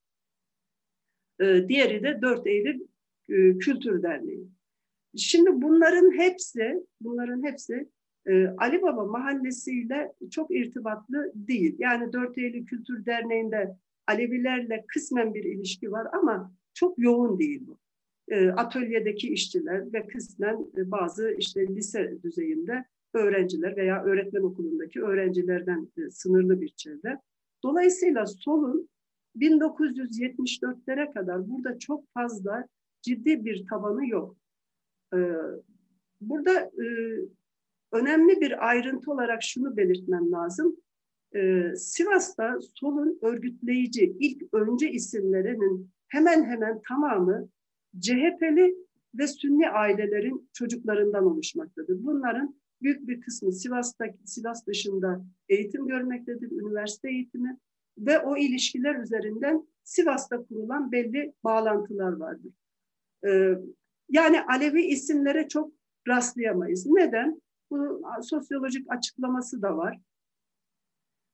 e, 1.41 1.69
diğeri 1.69 2.03
de 2.03 2.23
4 2.23 2.47
Eylül 2.47 2.81
e, 3.29 3.59
Kültür 3.59 4.03
Derneği. 4.03 4.49
Şimdi 5.19 5.63
bunların 5.63 6.19
hepsi, 6.19 6.85
bunların 7.01 7.43
hepsi 7.43 7.89
e, 8.27 8.47
Ali 8.47 8.83
Baba 8.83 9.05
mahallesiyle 9.05 10.13
çok 10.31 10.51
irtibatlı 10.51 11.33
değil. 11.35 11.77
Yani 11.79 12.13
4 12.13 12.39
Eylül 12.39 12.67
Kültür 12.67 13.07
Derneği'nde 13.07 13.77
Alevilerle 14.07 14.85
kısmen 14.89 15.35
bir 15.35 15.45
ilişki 15.45 15.93
var 15.93 16.07
ama 16.13 16.53
çok 16.75 16.99
yoğun 16.99 17.39
değil 17.39 17.67
bu. 17.67 17.79
E, 18.29 18.49
atölyedeki 18.49 19.29
işçiler 19.29 19.93
ve 19.93 20.07
kısmen 20.07 20.67
e, 20.77 20.91
bazı 20.91 21.35
işte 21.39 21.69
lise 21.69 22.19
düzeyinde 22.23 22.85
öğrenciler 23.15 23.77
veya 23.77 24.05
öğretmen 24.05 24.43
okulundaki 24.43 25.03
öğrencilerden 25.03 25.89
sınırlı 26.11 26.61
bir 26.61 26.69
çevre. 26.69 27.21
Dolayısıyla 27.65 28.27
solun 28.27 28.89
1974'lere 29.37 31.13
kadar 31.13 31.49
burada 31.49 31.79
çok 31.79 32.05
fazla 32.15 32.69
ciddi 33.03 33.45
bir 33.45 33.67
tabanı 33.67 34.09
yok. 34.09 34.37
Burada 36.21 36.71
önemli 37.93 38.41
bir 38.41 38.69
ayrıntı 38.69 39.11
olarak 39.11 39.43
şunu 39.43 39.77
belirtmem 39.77 40.33
lazım. 40.33 40.77
Sivas'ta 41.77 42.59
solun 42.75 43.19
örgütleyici 43.23 44.17
ilk 44.19 44.55
önce 44.55 44.91
isimlerinin 44.91 45.91
hemen 46.09 46.45
hemen 46.45 46.81
tamamı 46.89 47.49
CHP'li 48.01 48.77
ve 49.15 49.27
Sünni 49.27 49.71
ailelerin 49.71 50.51
çocuklarından 50.53 51.25
oluşmaktadır. 51.25 52.05
Bunların 52.05 52.55
büyük 52.83 53.09
bir 53.09 53.21
kısmı 53.21 53.53
Sivas'ta, 53.53 54.05
Sivas 54.25 54.67
dışında 54.67 55.25
eğitim 55.49 55.87
görmektedir, 55.87 56.51
üniversite 56.51 57.11
eğitimi 57.11 57.59
ve 57.99 58.19
o 58.19 58.37
ilişkiler 58.37 59.03
üzerinden 59.03 59.69
Sivas'ta 59.85 60.43
kurulan 60.43 60.93
belli 60.93 61.33
bağlantılar 61.45 62.13
vardır. 62.13 62.53
Ee, 63.27 63.55
yani 64.09 64.43
Alevi 64.43 64.83
isimlere 64.83 65.49
çok 65.49 65.73
rastlayamayız. 66.09 66.87
Neden? 66.87 67.43
Bu 67.71 68.03
sosyolojik 68.23 68.93
açıklaması 68.93 69.63
da 69.63 69.77
var. 69.77 69.99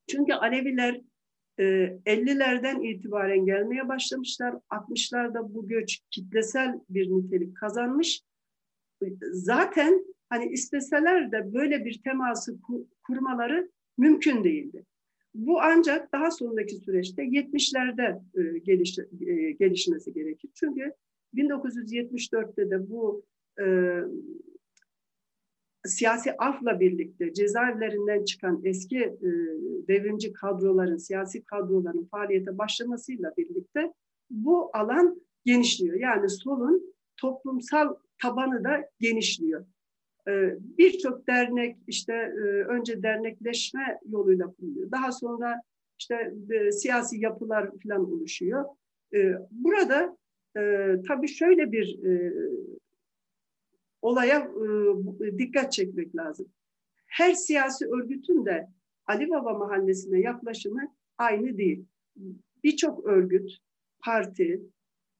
Çünkü 0.07 0.33
Aleviler 0.33 1.01
50'lerden 1.59 2.83
e, 2.83 2.89
itibaren 2.89 3.45
gelmeye 3.45 3.87
başlamışlar. 3.87 4.55
60'larda 4.69 5.53
bu 5.53 5.67
göç 5.67 5.99
kitlesel 6.11 6.79
bir 6.89 7.09
nitelik 7.09 7.57
kazanmış. 7.57 8.21
Zaten 9.31 10.05
hani 10.29 10.45
isteseler 10.45 11.31
de 11.31 11.53
böyle 11.53 11.85
bir 11.85 12.01
teması 12.03 12.57
kurmaları 13.03 13.71
mümkün 13.97 14.43
değildi. 14.43 14.85
Bu 15.35 15.61
ancak 15.61 16.13
daha 16.13 16.31
sonraki 16.31 16.75
süreçte 16.75 17.23
70'lerde 17.23 18.21
e, 18.35 18.59
geliş, 18.59 18.99
e, 18.99 19.51
gelişmesi 19.51 20.13
gerekir. 20.13 20.49
Çünkü 20.53 20.93
1974'te 21.35 22.69
de 22.69 22.89
bu 22.89 23.25
e, 23.59 23.65
siyasi 25.85 26.33
afla 26.37 26.79
birlikte 26.79 27.33
cezaevlerinden 27.33 28.23
çıkan 28.23 28.61
eski 28.63 28.99
e, 28.99 29.29
devrimci 29.87 30.33
kadroların, 30.33 30.97
siyasi 30.97 31.43
kadroların 31.43 32.07
faaliyete 32.11 32.57
başlamasıyla 32.57 33.33
birlikte 33.37 33.93
bu 34.29 34.69
alan 34.73 35.21
genişliyor. 35.45 35.99
Yani 35.99 36.29
solun 36.29 36.95
toplumsal 37.17 37.95
tabanı 38.21 38.63
da 38.63 38.89
genişliyor. 38.99 39.65
E, 40.27 40.55
Birçok 40.59 41.27
dernek 41.27 41.77
işte 41.87 42.13
e, 42.13 42.41
önce 42.47 43.03
dernekleşme 43.03 43.99
yoluyla 44.09 44.53
kuruluyor. 44.53 44.91
Daha 44.91 45.11
sonra 45.11 45.61
işte 45.99 46.33
e, 46.49 46.71
siyasi 46.71 47.19
yapılar 47.19 47.69
falan 47.83 48.13
oluşuyor. 48.13 48.65
E, 49.13 49.33
burada 49.51 50.17
e, 50.57 50.95
tabii 51.07 51.27
şöyle 51.27 51.71
bir 51.71 52.03
e, 52.03 52.33
olaya 54.01 54.51
e, 55.21 55.37
dikkat 55.37 55.71
çekmek 55.71 56.15
lazım. 56.15 56.47
Her 57.07 57.33
siyasi 57.33 57.85
örgütün 57.87 58.45
de 58.45 58.67
Ali 59.07 59.29
Baba 59.29 59.53
Mahallesi'ne 59.53 60.19
yaklaşımı 60.19 60.81
aynı 61.17 61.57
değil. 61.57 61.85
Birçok 62.63 63.05
örgüt, 63.05 63.57
parti 63.99 64.61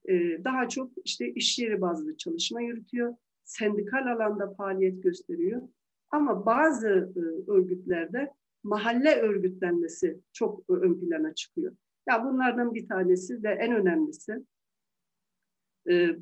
e, 0.08 0.44
daha 0.44 0.68
çok 0.68 0.90
işte 1.04 1.32
iş 1.32 1.58
yeri 1.58 1.80
bazlı 1.80 2.16
çalışma 2.16 2.60
yürütüyor. 2.60 3.14
Sendikal 3.44 4.06
alanda 4.12 4.54
faaliyet 4.54 5.02
gösteriyor. 5.02 5.62
Ama 6.10 6.46
bazı 6.46 6.88
e, 6.88 7.50
örgütlerde 7.50 8.32
mahalle 8.62 9.20
örgütlenmesi 9.20 10.20
çok 10.32 10.70
ön 10.70 11.00
plana 11.00 11.34
çıkıyor. 11.34 11.76
Ya 12.08 12.24
bunlardan 12.24 12.74
bir 12.74 12.88
tanesi 12.88 13.42
ve 13.42 13.48
en 13.48 13.72
önemlisi 13.72 14.44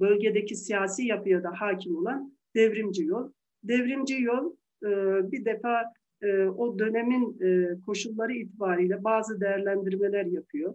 bölgedeki 0.00 0.57
siyasi 0.57 1.07
yapıya 1.07 1.42
da 1.42 1.53
hakim 1.61 1.96
olan 1.96 2.33
devrimci 2.55 3.05
yol. 3.05 3.33
Devrimci 3.62 4.22
yol 4.22 4.53
e, 4.85 4.88
bir 5.33 5.44
defa 5.44 5.92
e, 6.22 6.44
o 6.44 6.79
dönemin 6.79 7.40
e, 7.40 7.81
koşulları 7.87 8.33
itibariyle 8.33 9.05
bazı 9.05 9.40
değerlendirmeler 9.40 10.24
yapıyor. 10.24 10.74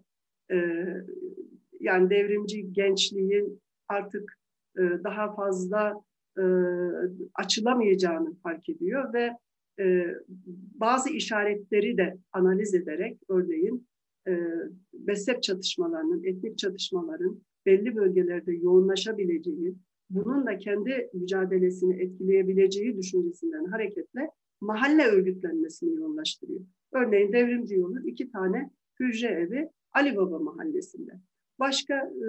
Yani 1.79 2.09
devrimci 2.09 2.73
gençliğin 2.73 3.61
artık 3.87 4.37
daha 4.77 5.35
fazla 5.35 6.01
açılamayacağını 7.33 8.35
fark 8.35 8.69
ediyor 8.69 9.13
ve 9.13 9.29
bazı 10.79 11.09
işaretleri 11.09 11.97
de 11.97 12.17
analiz 12.33 12.73
ederek 12.73 13.17
örneğin 13.29 13.87
mezhep 15.05 15.43
çatışmalarının, 15.43 16.23
etnik 16.23 16.57
çatışmaların 16.57 17.41
belli 17.65 17.95
bölgelerde 17.95 18.53
yoğunlaşabileceği, 18.53 19.75
bunun 20.09 20.45
da 20.45 20.57
kendi 20.57 21.09
mücadelesini 21.13 22.01
etkileyebileceği 22.01 22.97
düşüncesinden 22.97 23.65
hareketle 23.65 24.29
mahalle 24.61 25.05
örgütlenmesini 25.05 25.95
yoğunlaştırıyor. 25.95 26.61
Örneğin 26.91 27.33
devrimci 27.33 27.75
yolun 27.75 28.03
iki 28.03 28.31
tane 28.31 28.69
hücre 28.99 29.27
evi 29.27 29.69
Ali 29.93 30.17
Baba 30.17 30.39
mahallesinde. 30.39 31.11
Başka 31.59 31.95
e, 31.95 32.27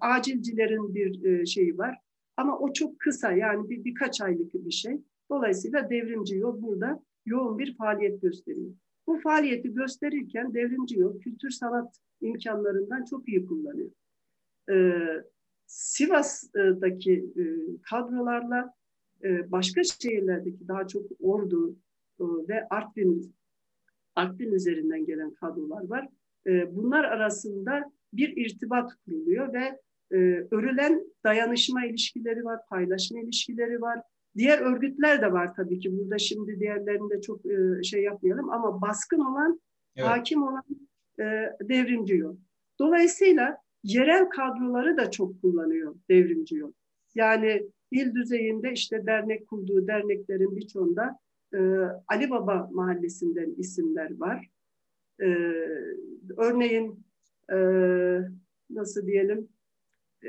acilcilerin 0.00 0.94
bir 0.94 1.24
e, 1.24 1.46
şeyi 1.46 1.78
var 1.78 1.98
ama 2.36 2.58
o 2.58 2.72
çok 2.72 3.00
kısa 3.00 3.32
yani 3.32 3.70
bir, 3.70 3.84
birkaç 3.84 4.20
aylık 4.20 4.54
bir 4.54 4.70
şey. 4.70 5.00
Dolayısıyla 5.30 5.90
devrimci 5.90 6.36
yol 6.36 6.62
burada 6.62 7.02
yoğun 7.26 7.58
bir 7.58 7.76
faaliyet 7.76 8.22
gösteriyor. 8.22 8.72
Bu 9.06 9.20
faaliyeti 9.20 9.74
gösterirken 9.74 10.54
devrimci 10.54 10.98
yol 10.98 11.20
kültür 11.20 11.50
sanat 11.50 12.00
imkanlarından 12.20 13.04
çok 13.04 13.28
iyi 13.28 13.46
kullanıyor. 13.46 13.90
Ee, 14.70 15.24
Sivas'daki 15.66 17.12
e, 17.12 17.44
kadrolarla 17.82 18.74
e, 19.24 19.52
başka 19.52 19.84
şehirlerdeki 19.84 20.68
daha 20.68 20.86
çok 20.86 21.02
Ordu 21.20 21.76
e, 22.20 22.24
ve 22.24 22.68
Artvin 22.70 23.34
Artvin 24.14 24.52
üzerinden 24.52 25.04
gelen 25.06 25.34
kadrolar 25.34 25.88
var. 25.88 26.08
Bunlar 26.46 27.04
arasında 27.04 27.92
bir 28.12 28.36
irtibat 28.36 28.92
kuruluyor 29.04 29.52
ve 29.52 29.80
örülen 30.50 31.04
dayanışma 31.24 31.86
ilişkileri 31.86 32.44
var, 32.44 32.60
paylaşma 32.68 33.20
ilişkileri 33.20 33.80
var. 33.80 34.00
Diğer 34.36 34.58
örgütler 34.58 35.22
de 35.22 35.32
var 35.32 35.54
tabii 35.54 35.78
ki. 35.78 35.98
Burada 35.98 36.18
şimdi 36.18 36.60
diğerlerini 36.60 37.10
de 37.10 37.20
çok 37.20 37.46
e, 37.46 37.82
şey 37.82 38.02
yapmayalım 38.02 38.50
ama 38.50 38.80
baskın 38.80 39.20
olan, 39.20 39.60
evet. 39.96 40.08
hakim 40.08 40.42
olan 40.42 40.64
e, 41.20 41.24
devrimci 41.62 42.16
yol. 42.16 42.36
Dolayısıyla 42.78 43.58
yerel 43.82 44.28
kadroları 44.28 44.96
da 44.96 45.10
çok 45.10 45.42
kullanıyor 45.42 45.94
devrimci 46.10 46.56
yol. 46.56 46.72
Yani 47.14 47.66
il 47.90 48.14
düzeyinde 48.14 48.72
işte 48.72 49.06
dernek 49.06 49.46
kurduğu 49.48 49.86
derneklerin 49.86 50.56
birçoğunda 50.56 51.18
e, 51.54 51.58
Ali 52.08 52.30
Baba 52.30 52.68
mahallesinden 52.72 53.54
isimler 53.58 54.18
var. 54.18 54.48
E, 55.20 55.26
örneğin 56.36 57.04
e, 57.52 57.56
nasıl 58.70 59.06
diyelim 59.06 59.48
e, 60.24 60.28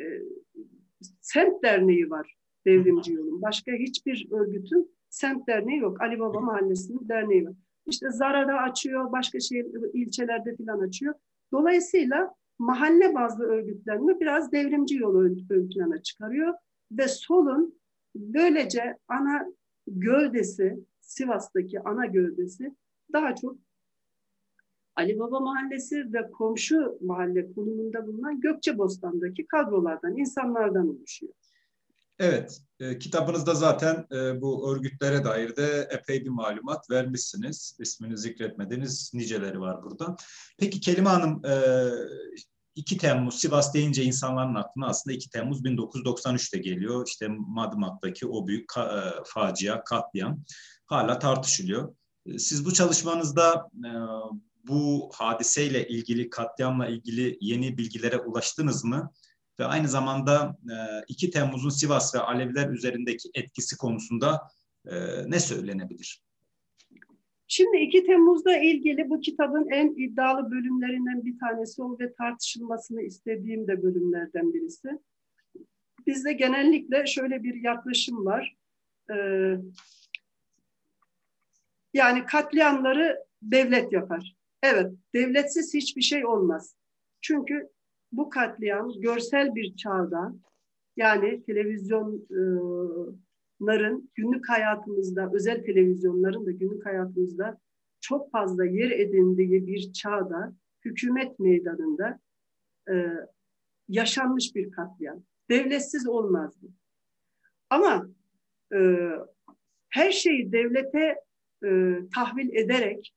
semt 1.21 1.63
derneği 1.63 2.09
var 2.09 2.35
devrimci 2.65 3.13
yolun. 3.13 3.41
Başka 3.41 3.71
hiçbir 3.71 4.27
örgütün 4.31 4.95
semt 5.09 5.47
derneği 5.47 5.79
yok. 5.79 6.01
Ali 6.01 6.19
Baba 6.19 6.39
mahallesinin 6.39 7.09
derneği 7.09 7.45
var. 7.45 7.53
İşte 7.85 8.09
Zara'da 8.09 8.53
açıyor, 8.53 9.11
başka 9.11 9.39
şey 9.39 9.71
ilçelerde 9.93 10.55
filan 10.55 10.79
açıyor. 10.79 11.13
Dolayısıyla 11.51 12.35
mahalle 12.59 13.15
bazlı 13.15 13.43
örgütlenme 13.43 14.19
biraz 14.19 14.51
devrimci 14.51 14.95
yolu 14.95 15.21
ön, 15.23 15.69
plana 15.69 16.01
çıkarıyor 16.01 16.53
ve 16.91 17.07
solun 17.07 17.79
böylece 18.15 18.97
ana 19.07 19.45
gövdesi, 19.87 20.79
Sivas'taki 21.01 21.79
ana 21.79 22.05
gövdesi 22.05 22.75
daha 23.13 23.35
çok 23.35 23.57
Ali 24.95 25.19
Baba 25.19 25.39
Mahallesi 25.39 26.13
ve 26.13 26.31
komşu 26.31 26.97
mahalle 27.01 27.53
konumunda 27.53 28.07
bulunan 28.07 28.41
Gökçebostan'daki 28.41 29.47
kadrolardan, 29.47 30.17
insanlardan 30.17 30.89
oluşuyor. 30.89 31.33
Evet, 32.19 32.61
e, 32.79 32.99
kitabınızda 32.99 33.55
zaten 33.55 34.07
e, 34.11 34.41
bu 34.41 34.71
örgütlere 34.71 35.23
dair 35.23 35.55
de 35.55 35.87
epey 35.91 36.25
bir 36.25 36.29
malumat 36.29 36.89
vermişsiniz. 36.91 37.77
İsmini 37.79 38.17
zikretmediğiniz 38.17 39.11
niceleri 39.13 39.59
var 39.59 39.83
burada. 39.83 40.15
Peki 40.59 40.79
Kelime 40.79 41.09
Hanım, 41.09 41.45
e, 41.45 41.53
2 42.75 42.97
Temmuz 42.97 43.39
Sivas 43.39 43.73
deyince 43.73 44.03
insanların 44.03 44.55
aklına 44.55 44.87
aslında 44.87 45.15
2 45.15 45.29
Temmuz 45.29 45.63
1993'te 45.65 46.57
geliyor. 46.57 47.07
İşte 47.07 47.27
Madımak'taki 47.29 48.27
o 48.27 48.47
büyük 48.47 48.69
ka- 48.69 49.19
e, 49.19 49.23
facia, 49.25 49.83
katliam 49.83 50.43
hala 50.85 51.19
tartışılıyor. 51.19 51.95
E, 52.25 52.39
siz 52.39 52.65
bu 52.65 52.73
çalışmanızda 52.73 53.69
e, 53.85 53.91
bu 54.67 55.11
hadiseyle 55.13 55.87
ilgili, 55.87 56.29
katliamla 56.29 56.87
ilgili 56.87 57.37
yeni 57.41 57.77
bilgilere 57.77 58.17
ulaştınız 58.17 58.83
mı? 58.83 59.11
Ve 59.59 59.65
aynı 59.65 59.87
zamanda 59.87 60.57
2 61.07 61.29
Temmuz'un 61.29 61.69
Sivas 61.69 62.15
ve 62.15 62.19
Aleviler 62.19 62.69
üzerindeki 62.69 63.29
etkisi 63.33 63.77
konusunda 63.77 64.41
ne 65.27 65.39
söylenebilir? 65.39 66.25
Şimdi 67.47 67.77
2 67.77 68.05
Temmuz'da 68.05 68.57
ilgili 68.57 69.09
bu 69.09 69.19
kitabın 69.19 69.69
en 69.69 69.93
iddialı 69.97 70.51
bölümlerinden 70.51 71.25
bir 71.25 71.39
tanesi 71.39 71.81
o 71.81 71.99
ve 71.99 72.13
tartışılmasını 72.13 73.01
istediğim 73.01 73.67
de 73.67 73.83
bölümlerden 73.83 74.53
birisi. 74.53 74.89
Bizde 76.07 76.33
genellikle 76.33 77.05
şöyle 77.07 77.43
bir 77.43 77.63
yaklaşım 77.63 78.25
var. 78.25 78.57
Ee, 79.13 79.55
yani 81.93 82.25
katliamları 82.25 83.25
devlet 83.41 83.93
yapar. 83.93 84.35
Evet, 84.63 84.91
devletsiz 85.13 85.73
hiçbir 85.73 86.01
şey 86.01 86.25
olmaz. 86.25 86.75
Çünkü 87.21 87.69
bu 88.17 88.29
katliam 88.29 88.91
görsel 89.01 89.55
bir 89.55 89.75
çağda 89.75 90.33
yani 90.97 91.43
televizyonların 91.43 94.11
günlük 94.15 94.49
hayatımızda, 94.49 95.31
özel 95.33 95.63
televizyonların 95.63 96.45
da 96.45 96.51
günlük 96.51 96.85
hayatımızda 96.85 97.57
çok 98.01 98.31
fazla 98.31 98.65
yer 98.65 98.91
edindiği 98.91 99.67
bir 99.67 99.93
çağda 99.93 100.53
hükümet 100.85 101.39
meydanında 101.39 102.19
e, 102.89 102.93
yaşanmış 103.89 104.55
bir 104.55 104.71
katliam. 104.71 105.23
Devletsiz 105.49 106.07
olmazdı. 106.07 106.67
Ama 107.69 108.07
e, 108.73 109.09
her 109.89 110.11
şeyi 110.11 110.51
devlete 110.51 111.15
e, 111.65 111.99
tahvil 112.15 112.55
ederek 112.55 113.15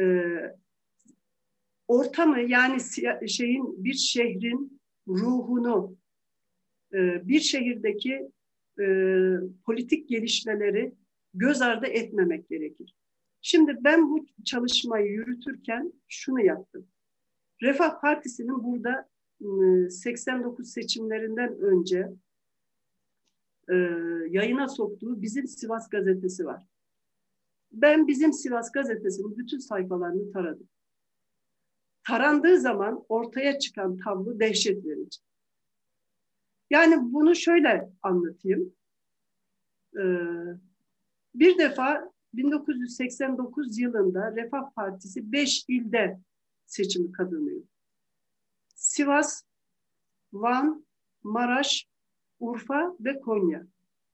e, 0.00 0.04
ortamı 1.90 2.40
yani 2.40 2.80
şeyin 3.28 3.84
bir 3.84 3.94
şehrin 3.94 4.80
ruhunu 5.08 5.96
e, 6.92 7.28
bir 7.28 7.40
şehirdeki 7.40 8.30
e, 8.80 8.86
politik 9.64 10.08
gelişmeleri 10.08 10.94
göz 11.34 11.62
ardı 11.62 11.86
etmemek 11.86 12.48
gerekir. 12.48 12.94
Şimdi 13.40 13.76
ben 13.80 14.10
bu 14.10 14.26
çalışmayı 14.44 15.12
yürütürken 15.12 15.92
şunu 16.08 16.40
yaptım. 16.40 16.86
Refah 17.62 18.00
Partisi'nin 18.00 18.64
burada 18.64 19.08
89 19.90 20.72
seçimlerinden 20.72 21.58
önce 21.58 22.08
e, 23.68 23.74
yayına 24.28 24.68
soktuğu 24.68 25.22
bizim 25.22 25.46
Sivas 25.46 25.88
gazetesi 25.88 26.44
var. 26.44 26.62
Ben 27.72 28.08
bizim 28.08 28.32
Sivas 28.32 28.72
gazetesinin 28.72 29.38
bütün 29.38 29.58
sayfalarını 29.58 30.32
taradım. 30.32 30.68
Tarandığı 32.10 32.60
zaman 32.60 33.04
ortaya 33.08 33.58
çıkan 33.58 33.96
tablo 33.96 34.40
dehşet 34.40 34.84
verici. 34.84 35.20
Yani 36.70 37.12
bunu 37.12 37.34
şöyle 37.34 37.90
anlatayım. 38.02 38.72
Ee, 39.96 40.00
bir 41.34 41.58
defa 41.58 42.12
1989 42.34 43.78
yılında 43.78 44.36
Refah 44.36 44.70
Partisi 44.70 45.32
5 45.32 45.64
ilde 45.68 46.20
seçimi 46.66 47.12
kazanıyor. 47.12 47.62
Sivas, 48.74 49.42
Van, 50.32 50.86
Maraş, 51.22 51.88
Urfa 52.40 52.96
ve 53.00 53.20
Konya. 53.20 53.66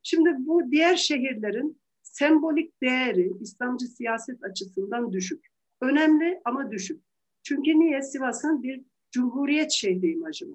Şimdi 0.02 0.30
bu 0.38 0.70
diğer 0.70 0.96
şehirlerin 0.96 1.80
sembolik 2.02 2.82
değeri 2.82 3.32
İslamcı 3.40 3.86
siyaset 3.86 4.44
açısından 4.44 5.12
düşük. 5.12 5.46
Önemli 5.80 6.40
ama 6.44 6.70
düşük. 6.70 7.05
Çünkü 7.48 7.78
niye? 7.78 8.02
Sivas'ın 8.02 8.62
bir 8.62 8.84
cumhuriyet 9.10 9.70
şehri 9.70 10.12
imajı. 10.12 10.46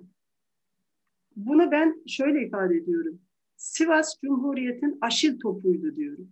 Bunu 1.35 1.71
ben 1.71 2.03
şöyle 2.07 2.47
ifade 2.47 2.75
ediyorum. 2.75 3.21
Sivas 3.57 4.15
Cumhuriyet'in 4.23 4.97
aşil 5.01 5.39
topuydu 5.39 5.95
diyorum. 5.95 6.31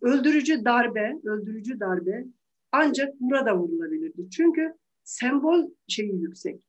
Öldürücü 0.00 0.64
darbe, 0.64 1.20
öldürücü 1.24 1.80
darbe 1.80 2.24
ancak 2.72 3.20
burada 3.20 3.58
vurulabilirdi. 3.58 4.30
Çünkü 4.30 4.74
sembol 5.04 5.70
şeyi 5.88 6.20
yüksek. 6.20 6.62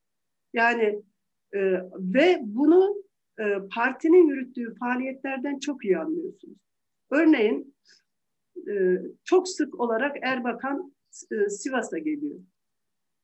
Yani 0.53 1.03
e, 1.53 1.59
ve 1.99 2.39
bunu 2.41 3.03
e, 3.39 3.43
partinin 3.75 4.27
yürüttüğü 4.27 4.75
faaliyetlerden 4.75 5.59
çok 5.59 5.85
iyi 5.85 5.97
anlıyorsunuz. 5.97 6.57
Örneğin 7.11 7.75
e, 8.67 9.01
çok 9.23 9.47
sık 9.47 9.79
olarak 9.79 10.17
Erbakan 10.21 10.93
e, 11.31 11.49
Sivas'a 11.49 11.97
geliyor. 11.97 12.39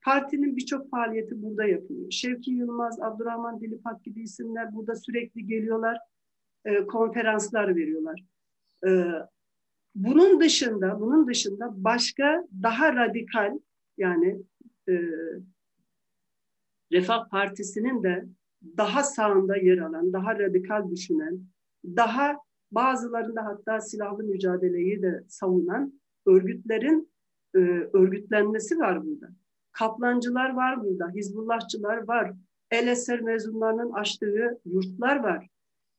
Partinin 0.08 0.56
birçok 0.56 0.90
faaliyeti 0.90 1.42
burada 1.42 1.64
yapılıyor. 1.64 2.10
Şevki 2.10 2.50
Yılmaz, 2.50 3.00
Abdurrahman 3.00 3.60
Dilipak 3.60 4.04
gibi 4.04 4.22
isimler 4.22 4.74
burada 4.74 4.96
sürekli 4.96 5.46
geliyorlar, 5.46 5.98
e, 6.64 6.86
konferanslar 6.86 7.76
veriyorlar. 7.76 8.24
bunun 9.94 10.40
dışında, 10.40 11.00
bunun 11.00 11.26
dışında 11.28 11.84
başka 11.84 12.44
daha 12.62 12.94
radikal 12.96 13.58
yani 13.98 14.42
Refah 16.92 17.28
Partisi'nin 17.28 18.02
de 18.02 18.24
daha 18.76 19.02
sağında 19.02 19.56
yer 19.56 19.78
alan, 19.78 20.12
daha 20.12 20.38
radikal 20.38 20.90
düşünen, 20.90 21.40
daha 21.84 22.36
bazılarında 22.72 23.44
hatta 23.44 23.80
silahlı 23.80 24.24
mücadeleyi 24.24 25.02
de 25.02 25.24
savunan 25.28 26.00
örgütlerin 26.26 27.12
e, 27.54 27.58
örgütlenmesi 27.92 28.78
var 28.78 29.06
burada. 29.06 29.28
Kaplancılar 29.78 30.54
var 30.54 30.84
burada, 30.84 31.10
Hizbullahçılar 31.10 32.08
var, 32.08 32.32
El 32.70 32.86
Eser 32.86 33.20
mezunlarının 33.20 33.92
açtığı 33.92 34.60
yurtlar 34.64 35.16
var. 35.16 35.48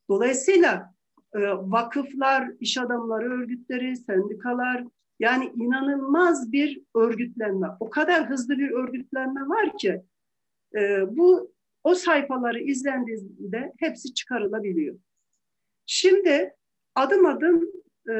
Dolayısıyla 0.09 0.93
e, 1.33 1.39
vakıflar, 1.49 2.51
iş 2.59 2.77
adamları 2.77 3.31
örgütleri, 3.31 3.97
sendikalar 3.97 4.83
yani 5.19 5.53
inanılmaz 5.55 6.51
bir 6.51 6.81
örgütlenme. 6.95 7.67
O 7.79 7.89
kadar 7.89 8.29
hızlı 8.29 8.57
bir 8.57 8.71
örgütlenme 8.71 9.41
var 9.41 9.77
ki 9.77 10.01
e, 10.75 11.03
bu 11.17 11.51
o 11.83 11.95
sayfaları 11.95 12.59
izlendiğinde 12.59 13.73
hepsi 13.79 14.13
çıkarılabiliyor. 14.13 14.95
Şimdi 15.85 16.53
adım 16.95 17.25
adım 17.25 17.71
e, 18.09 18.13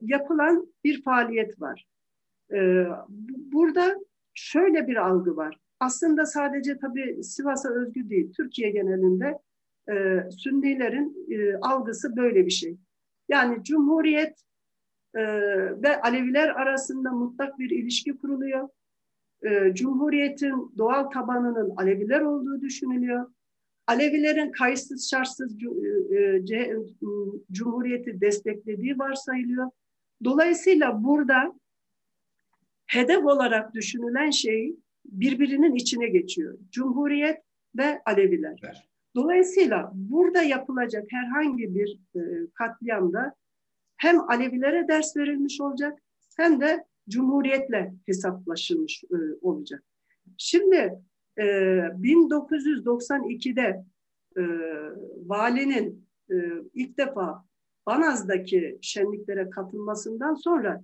yapılan 0.00 0.72
bir 0.84 1.02
faaliyet 1.02 1.60
var. 1.60 1.86
E, 2.52 2.86
burada 3.28 3.96
şöyle 4.34 4.86
bir 4.86 4.96
algı 4.96 5.36
var. 5.36 5.58
Aslında 5.80 6.26
sadece 6.26 6.78
tabii 6.78 7.24
Sivas'a 7.24 7.70
özgü 7.70 8.10
değil, 8.10 8.32
Türkiye 8.32 8.70
genelinde 8.70 9.38
e, 9.90 10.30
Sünnilerin 10.30 11.26
e, 11.30 11.56
algısı 11.56 12.16
böyle 12.16 12.46
bir 12.46 12.50
şey. 12.50 12.76
Yani 13.28 13.64
Cumhuriyet 13.64 14.42
e, 15.14 15.22
ve 15.82 16.00
Aleviler 16.00 16.48
arasında 16.48 17.12
mutlak 17.12 17.58
bir 17.58 17.70
ilişki 17.70 18.18
kuruluyor. 18.18 18.68
E, 19.42 19.74
Cumhuriyetin 19.74 20.72
doğal 20.78 21.04
tabanının 21.04 21.72
Aleviler 21.76 22.20
olduğu 22.20 22.60
düşünülüyor. 22.60 23.26
Alevilerin 23.86 24.52
kayıtsız 24.52 25.10
şartsız 25.10 25.56
e, 26.10 26.16
e, 26.16 26.76
Cumhuriyeti 27.52 28.20
desteklediği 28.20 28.98
varsayılıyor. 28.98 29.70
Dolayısıyla 30.24 31.04
burada 31.04 31.54
hedef 32.92 33.24
olarak 33.24 33.74
düşünülen 33.74 34.30
şey 34.30 34.76
birbirinin 35.04 35.74
içine 35.74 36.08
geçiyor. 36.08 36.58
Cumhuriyet 36.70 37.42
ve 37.76 38.02
Aleviler. 38.06 38.88
Dolayısıyla 39.14 39.92
burada 39.94 40.42
yapılacak 40.42 41.04
herhangi 41.10 41.74
bir 41.74 41.98
e, 42.16 42.20
katliamda 42.54 43.34
hem 43.96 44.20
Alevilere 44.20 44.88
ders 44.88 45.16
verilmiş 45.16 45.60
olacak 45.60 45.98
hem 46.36 46.60
de 46.60 46.84
Cumhuriyetle 47.08 47.94
hesaplaşılmış 48.06 49.04
e, 49.04 49.16
olacak. 49.42 49.82
Şimdi 50.38 50.92
e, 51.36 51.42
1992'de 51.42 53.84
e, 54.36 54.42
valinin 55.26 56.08
e, 56.30 56.34
ilk 56.74 56.98
defa 56.98 57.44
Banaz'daki 57.86 58.78
şenliklere 58.80 59.50
katılmasından 59.50 60.34
sonra 60.34 60.82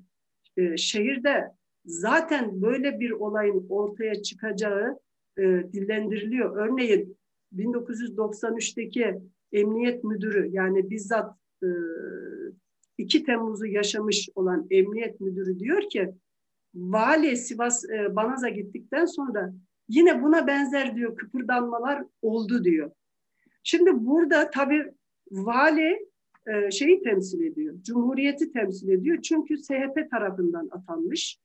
e, 0.56 0.76
şehirde 0.76 1.57
zaten 1.88 2.62
böyle 2.62 3.00
bir 3.00 3.10
olayın 3.10 3.66
ortaya 3.68 4.22
çıkacağı 4.22 4.98
e, 5.38 5.42
dillendiriliyor. 5.72 6.56
Örneğin 6.56 7.16
1993'teki 7.56 9.18
emniyet 9.52 10.04
müdürü 10.04 10.48
yani 10.52 10.90
bizzat 10.90 11.36
e, 11.62 11.68
2 12.98 13.24
Temmuz'u 13.24 13.66
yaşamış 13.66 14.28
olan 14.34 14.66
emniyet 14.70 15.20
müdürü 15.20 15.58
diyor 15.58 15.82
ki 15.90 16.14
vali 16.74 17.36
Sivas 17.36 17.84
e, 17.90 18.16
Banaz'a 18.16 18.48
gittikten 18.48 19.04
sonra 19.04 19.52
yine 19.88 20.22
buna 20.22 20.46
benzer 20.46 20.96
diyor 20.96 21.16
kıpırdanmalar 21.16 22.04
oldu 22.22 22.64
diyor. 22.64 22.90
Şimdi 23.62 24.06
burada 24.06 24.50
tabii 24.50 24.92
vali 25.30 26.08
e, 26.46 26.70
şeyi 26.70 27.02
temsil 27.02 27.42
ediyor, 27.42 27.74
Cumhuriyeti 27.82 28.52
temsil 28.52 28.88
ediyor. 28.88 29.22
Çünkü 29.22 29.58
SHP 29.58 30.10
tarafından 30.10 30.68
atanmış 30.72 31.38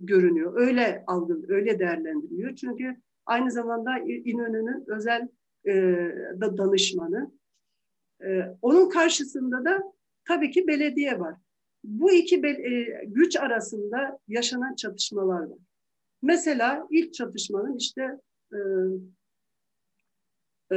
görünüyor. 0.00 0.52
Öyle 0.56 1.04
algı, 1.06 1.42
öyle 1.48 1.78
değerlendiriliyor. 1.78 2.54
Çünkü 2.54 2.96
aynı 3.26 3.50
zamanda 3.50 3.98
İnönü'nün 3.98 4.84
özel 4.86 5.28
e, 5.66 5.72
da 6.40 6.58
danışmanı. 6.58 7.32
E, 8.24 8.42
onun 8.62 8.88
karşısında 8.88 9.64
da 9.64 9.82
tabii 10.24 10.50
ki 10.50 10.66
belediye 10.66 11.20
var. 11.20 11.34
Bu 11.84 12.12
iki 12.12 12.36
e, 12.46 13.04
güç 13.06 13.36
arasında 13.36 14.18
yaşanan 14.28 14.74
çatışmalar 14.74 15.40
var. 15.40 15.58
Mesela 16.22 16.86
ilk 16.90 17.14
çatışmanın 17.14 17.76
işte 17.76 18.20
e, 18.52 18.58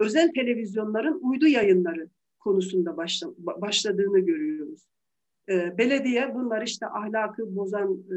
özel 0.00 0.32
televizyonların 0.34 1.20
uydu 1.22 1.46
yayınları 1.46 2.08
konusunda 2.38 2.96
başla, 2.96 3.28
başladığını 3.36 4.18
görüyoruz. 4.18 4.86
E, 5.48 5.78
belediye 5.78 6.34
bunlar 6.34 6.62
işte 6.62 6.86
ahlakı 6.86 7.56
bozan 7.56 7.92
e, 7.92 8.16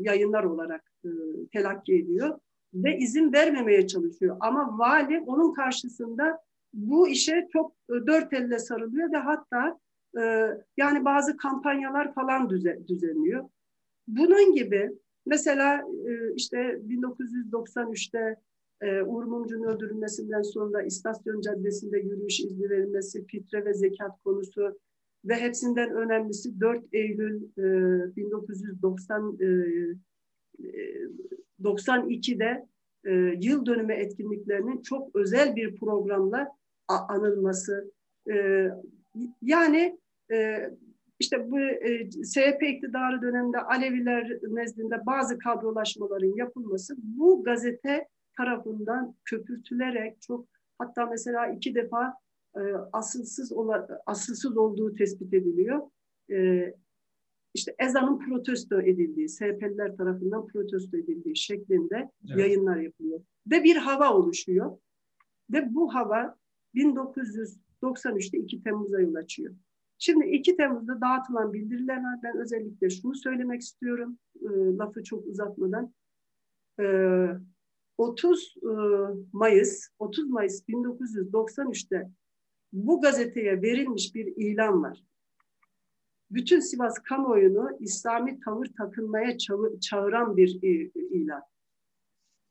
yayınlar 0.00 0.44
olarak 0.44 0.92
e, 1.04 1.08
telakki 1.52 1.94
ediyor 1.94 2.38
ve 2.74 2.98
izin 2.98 3.32
vermemeye 3.32 3.86
çalışıyor. 3.86 4.36
Ama 4.40 4.78
vali 4.78 5.20
onun 5.20 5.52
karşısında 5.54 6.38
bu 6.74 7.08
işe 7.08 7.48
çok 7.52 7.72
e, 7.90 7.92
dört 8.06 8.32
elle 8.32 8.58
sarılıyor 8.58 9.12
ve 9.12 9.16
hatta 9.16 9.78
e, 10.18 10.50
yani 10.76 11.04
bazı 11.04 11.36
kampanyalar 11.36 12.14
falan 12.14 12.50
düze, 12.50 12.78
düzenliyor. 12.88 13.48
Bunun 14.08 14.54
gibi 14.54 14.90
mesela 15.26 15.82
e, 16.08 16.34
işte 16.34 16.58
1993'te 16.58 18.36
e, 18.80 19.02
Uğur 19.02 19.24
Mumcu'nun 19.24 19.68
öldürülmesinden 19.68 20.42
sonra 20.42 20.82
İstasyon 20.82 21.40
Caddesi'nde 21.40 21.98
yürüyüş 21.98 22.40
izni 22.40 22.70
verilmesi, 22.70 23.26
fitre 23.26 23.64
ve 23.64 23.74
zekat 23.74 24.22
konusu 24.24 24.78
ve 25.24 25.34
hepsinden 25.34 25.90
önemlisi 25.90 26.60
4 26.60 26.84
Eylül 26.92 27.42
e, 27.58 28.16
1990 28.16 29.38
e, 29.40 29.46
92'de 31.62 32.66
e, 33.04 33.12
yıl 33.46 33.66
dönümü 33.66 33.92
etkinliklerinin 33.92 34.82
çok 34.82 35.16
özel 35.16 35.56
bir 35.56 35.76
programla 35.76 36.48
anılması. 36.88 37.92
E, 38.30 38.68
yani 39.42 39.98
e, 40.32 40.70
işte 41.18 41.50
bu 41.50 41.60
e, 41.60 42.10
SHP 42.10 42.62
iktidarı 42.62 43.22
döneminde 43.22 43.58
Aleviler 43.58 44.38
nezdinde 44.42 45.06
bazı 45.06 45.38
kadrolaşmaların 45.38 46.36
yapılması 46.36 46.94
bu 46.98 47.44
gazete 47.44 48.08
tarafından 48.36 49.14
köpürtülerek 49.24 50.22
çok 50.22 50.46
hatta 50.78 51.06
mesela 51.06 51.46
iki 51.46 51.74
defa 51.74 52.14
e, 52.58 52.62
asılsız 52.92 53.52
ola, 53.52 54.02
asılsız 54.06 54.56
olduğu 54.56 54.94
tespit 54.94 55.34
ediliyor. 55.34 55.90
E, 56.30 56.74
işte 57.54 57.74
ezanın 57.78 58.18
protesto 58.18 58.80
edildiği, 58.80 59.28
SHP'liler 59.28 59.96
tarafından 59.96 60.46
protesto 60.46 60.96
edildiği 60.96 61.36
şeklinde 61.36 62.10
evet. 62.28 62.38
yayınlar 62.38 62.76
yapılıyor. 62.76 63.20
Ve 63.50 63.64
bir 63.64 63.76
hava 63.76 64.14
oluşuyor. 64.14 64.78
Ve 65.52 65.74
bu 65.74 65.94
hava 65.94 66.36
1993'te 66.74 68.38
2 68.38 68.62
Temmuz'a 68.62 69.00
yol 69.00 69.14
açıyor. 69.14 69.54
Şimdi 69.98 70.26
2 70.26 70.56
Temmuz'da 70.56 71.00
dağıtılan 71.00 71.52
bildiriler 71.52 71.96
var. 71.96 72.18
Ben 72.22 72.36
özellikle 72.36 72.90
şunu 72.90 73.14
söylemek 73.14 73.60
istiyorum, 73.60 74.18
e, 74.40 74.48
lafı 74.76 75.02
çok 75.02 75.26
uzatmadan. 75.26 75.94
E, 76.80 76.84
30 77.98 78.54
e, 78.62 78.70
Mayıs, 79.32 79.88
30 79.98 80.30
Mayıs 80.30 80.62
1993'te 80.68 82.10
bu 82.72 83.00
gazeteye 83.00 83.62
verilmiş 83.62 84.14
bir 84.14 84.26
ilan 84.26 84.82
var. 84.82 85.04
Bütün 86.30 86.60
Sivas 86.60 86.94
kamuoyunu 86.98 87.70
İslami 87.80 88.40
tavır 88.40 88.66
takınmaya 88.78 89.38
çağıran 89.80 90.36
bir 90.36 90.60
ilan. 90.94 91.42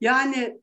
Yani 0.01 0.62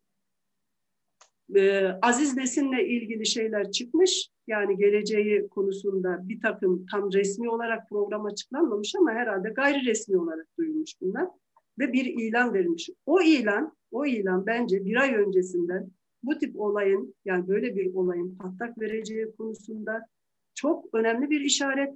e, 1.57 1.87
Aziz 2.03 2.37
Nesin'le 2.37 2.79
ilgili 2.79 3.27
şeyler 3.27 3.71
çıkmış. 3.71 4.31
Yani 4.47 4.77
geleceği 4.77 5.49
konusunda 5.49 6.29
bir 6.29 6.41
takım 6.41 6.87
tam 6.87 7.13
resmi 7.13 7.51
olarak 7.51 7.89
program 7.89 8.25
açıklanmamış 8.25 8.95
ama 8.95 9.13
herhalde 9.13 9.49
gayri 9.49 9.87
resmi 9.87 10.19
olarak 10.19 10.47
duyulmuş 10.59 10.91
bunlar. 11.01 11.29
Ve 11.79 11.93
bir 11.93 12.05
ilan 12.05 12.55
verilmiş. 12.55 12.91
O 13.07 13.23
ilan, 13.23 13.77
o 13.91 14.07
ilan 14.07 14.47
bence 14.47 14.85
bir 14.85 14.97
ay 14.97 15.15
öncesinden 15.15 15.91
bu 16.27 16.39
tip 16.39 16.61
olayın 16.61 17.15
yani 17.25 17.49
böyle 17.49 17.77
bir 17.77 17.95
olayın 17.95 18.37
patlak 18.37 18.81
vereceği 18.81 19.37
konusunda 19.37 20.07
çok 20.55 20.95
önemli 20.95 21.31
bir 21.31 21.41
işaret. 21.41 21.95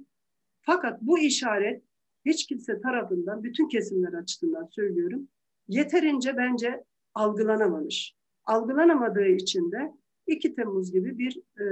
Fakat 0.61 1.01
bu 1.01 1.19
işaret 1.19 1.83
hiç 2.25 2.47
kimse 2.47 2.81
tarafından, 2.81 3.43
bütün 3.43 3.67
kesimler 3.67 4.13
açısından 4.13 4.65
söylüyorum, 4.65 5.27
yeterince 5.67 6.37
bence 6.37 6.83
algılanamamış. 7.13 8.15
Algılanamadığı 8.45 9.27
için 9.27 9.71
de 9.71 9.93
2 10.27 10.55
Temmuz 10.55 10.91
gibi 10.91 11.17
bir 11.17 11.41
e, 11.61 11.65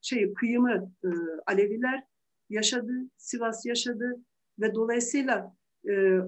şey 0.00 0.34
kıyımı 0.34 0.92
e, 1.04 1.08
Aleviler 1.46 2.02
yaşadı, 2.50 2.92
Sivas 3.16 3.66
yaşadı 3.66 4.20
ve 4.60 4.74
dolayısıyla 4.74 5.56
e, 5.88 6.18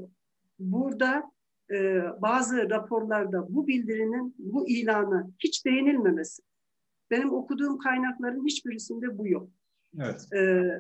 burada 0.59 1.33
e, 1.71 2.03
bazı 2.23 2.71
raporlarda 2.71 3.47
bu 3.55 3.67
bildirinin, 3.67 4.35
bu 4.39 4.69
ilana 4.69 5.31
hiç 5.39 5.67
değinilmemesi. 5.67 6.43
Benim 7.11 7.33
okuduğum 7.33 7.79
kaynakların 7.79 8.47
hiçbirisinde 8.47 9.19
bu 9.19 9.29
yok. 9.29 9.49
Evet. 10.01 10.33
E, 10.33 10.71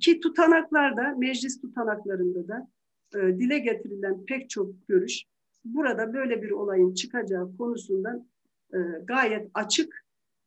ki 0.00 0.20
tutanaklarda, 0.20 1.14
meclis 1.18 1.60
tutanaklarında 1.60 2.48
da 2.48 2.68
e, 3.14 3.18
dile 3.18 3.58
getirilen 3.58 4.24
pek 4.26 4.50
çok 4.50 4.88
görüş 4.88 5.24
burada 5.64 6.14
böyle 6.14 6.42
bir 6.42 6.50
olayın 6.50 6.94
çıkacağı 6.94 7.56
konusundan 7.56 8.28
e, 8.74 8.78
gayet 9.04 9.50
açık 9.54 10.06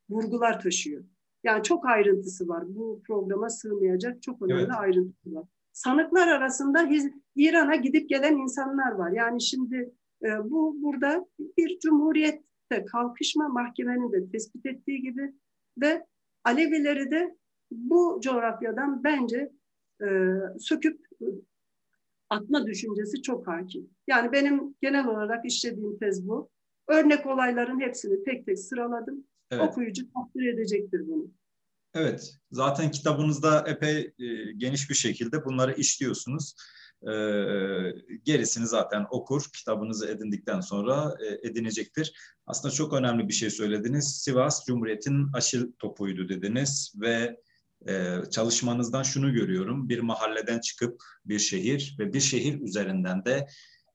vurgular 0.09 0.61
taşıyor. 0.61 1.03
Yani 1.43 1.63
çok 1.63 1.85
ayrıntısı 1.85 2.47
var. 2.47 2.63
Bu 2.67 3.01
programa 3.07 3.49
sığmayacak 3.49 4.21
çok 4.21 4.41
önemli 4.41 4.61
evet. 4.61 4.71
ayrıntısı 4.77 5.35
var. 5.35 5.43
Sanıklar 5.71 6.27
arasında 6.27 6.83
İran'a 7.35 7.75
gidip 7.75 8.09
gelen 8.09 8.37
insanlar 8.37 8.91
var. 8.91 9.11
Yani 9.11 9.41
şimdi 9.41 9.91
e, 10.23 10.27
bu 10.43 10.77
burada 10.81 11.25
bir 11.57 11.79
cumhuriyette 11.79 12.85
kalkışma 12.91 13.49
mahkemenin 13.49 14.11
de 14.11 14.31
tespit 14.31 14.65
ettiği 14.65 15.01
gibi 15.01 15.33
ve 15.81 16.05
Alevileri 16.43 17.11
de 17.11 17.35
bu 17.71 18.19
coğrafyadan 18.23 19.03
bence 19.03 19.51
e, 20.01 20.07
söküp 20.59 21.07
atma 22.29 22.67
düşüncesi 22.67 23.21
çok 23.21 23.47
hakim. 23.47 23.89
Yani 24.07 24.31
benim 24.31 24.75
genel 24.81 25.07
olarak 25.07 25.45
işlediğim 25.45 25.97
tez 25.97 26.27
bu. 26.27 26.49
Örnek 26.87 27.25
olayların 27.25 27.79
hepsini 27.79 28.23
tek 28.23 28.45
tek 28.45 28.59
sıraladım. 28.59 29.23
Evet. 29.51 29.69
Okuyucu 29.69 30.03
takdir 30.13 30.53
edecektir 30.53 31.07
bunu. 31.07 31.31
Evet, 31.93 32.37
zaten 32.51 32.91
kitabınızda 32.91 33.63
epey 33.67 34.13
e, 34.19 34.51
geniş 34.57 34.89
bir 34.89 34.95
şekilde 34.95 35.45
bunları 35.45 35.73
işliyorsunuz. 35.73 36.55
E, 37.05 37.15
gerisini 38.23 38.67
zaten 38.67 39.05
okur, 39.11 39.43
kitabınızı 39.55 40.07
edindikten 40.07 40.59
sonra 40.59 41.15
e, 41.19 41.47
edinecektir. 41.49 42.13
Aslında 42.47 42.73
çok 42.73 42.93
önemli 42.93 43.27
bir 43.27 43.33
şey 43.33 43.49
söylediniz. 43.49 44.21
Sivas 44.21 44.65
Cumhuriyet'in 44.65 45.27
aşil 45.33 45.71
topuydu 45.79 46.29
dediniz 46.29 46.93
ve 47.01 47.41
e, 47.87 48.17
çalışmanızdan 48.31 49.03
şunu 49.03 49.33
görüyorum. 49.33 49.89
Bir 49.89 49.99
mahalleden 49.99 50.59
çıkıp 50.59 51.03
bir 51.25 51.39
şehir 51.39 51.95
ve 51.99 52.13
bir 52.13 52.21
şehir 52.21 52.61
üzerinden 52.61 53.25
de 53.25 53.47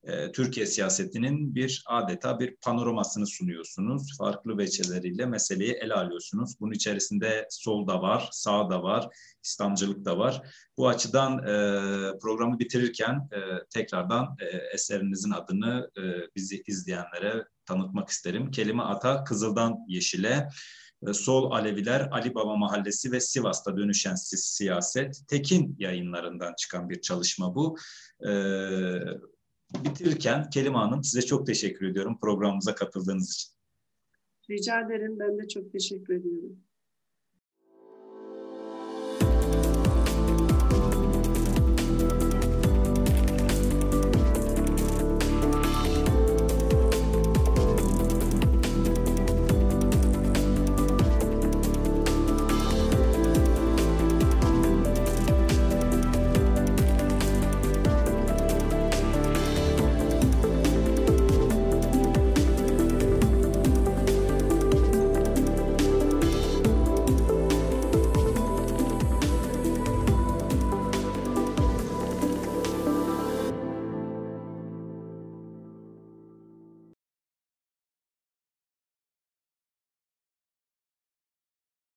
e, 0.04 0.32
Türkiye 0.32 0.66
siyasetinin 0.66 1.54
bir 1.54 1.84
adeta 1.86 2.40
bir 2.40 2.56
panoramasını 2.56 3.26
sunuyorsunuz. 3.26 4.18
Farklı 4.18 4.58
veçeleriyle 4.58 5.26
meseleyi 5.26 5.72
ele 5.72 5.94
alıyorsunuz. 5.94 6.60
Bunun 6.60 6.72
içerisinde 6.72 7.46
sol 7.50 7.86
da 7.86 8.02
var, 8.02 8.28
sağ 8.32 8.70
da 8.70 8.82
var, 8.82 9.08
İslamcılık 9.42 10.04
da 10.04 10.18
var. 10.18 10.42
Bu 10.76 10.88
açıdan 10.88 11.38
e, 11.38 12.18
programı 12.18 12.58
bitirirken 12.58 13.28
e, 13.32 13.38
tekrardan 13.70 14.36
e, 14.40 14.56
eserinizin 14.74 15.30
adını 15.30 15.90
e, 15.96 16.02
bizi 16.36 16.62
izleyenlere 16.66 17.44
tanıtmak 17.66 18.08
isterim. 18.08 18.50
Kelime 18.50 18.82
Ata 18.82 19.24
Kızıldan 19.24 19.78
Yeşile, 19.88 20.48
e, 21.08 21.12
Sol 21.12 21.50
Aleviler, 21.50 22.08
Ali 22.10 22.34
Baba 22.34 22.56
Mahallesi 22.56 23.12
ve 23.12 23.20
Sivas'ta 23.20 23.76
dönüşen 23.76 24.14
siyaset. 24.14 25.22
Tekin 25.28 25.76
yayınlarından 25.78 26.54
çıkan 26.58 26.90
bir 26.90 27.00
çalışma 27.00 27.54
bu. 27.54 27.76
Ee, 28.28 28.30
bitirirken 29.74 30.50
Kelime 30.50 30.78
Hanım 30.78 31.04
size 31.04 31.26
çok 31.26 31.46
teşekkür 31.46 31.86
ediyorum 31.86 32.18
programımıza 32.20 32.74
katıldığınız 32.74 33.32
için. 33.32 33.50
Rica 34.50 34.80
ederim. 34.80 35.18
Ben 35.18 35.38
de 35.38 35.48
çok 35.48 35.72
teşekkür 35.72 36.14
ediyorum. 36.14 36.58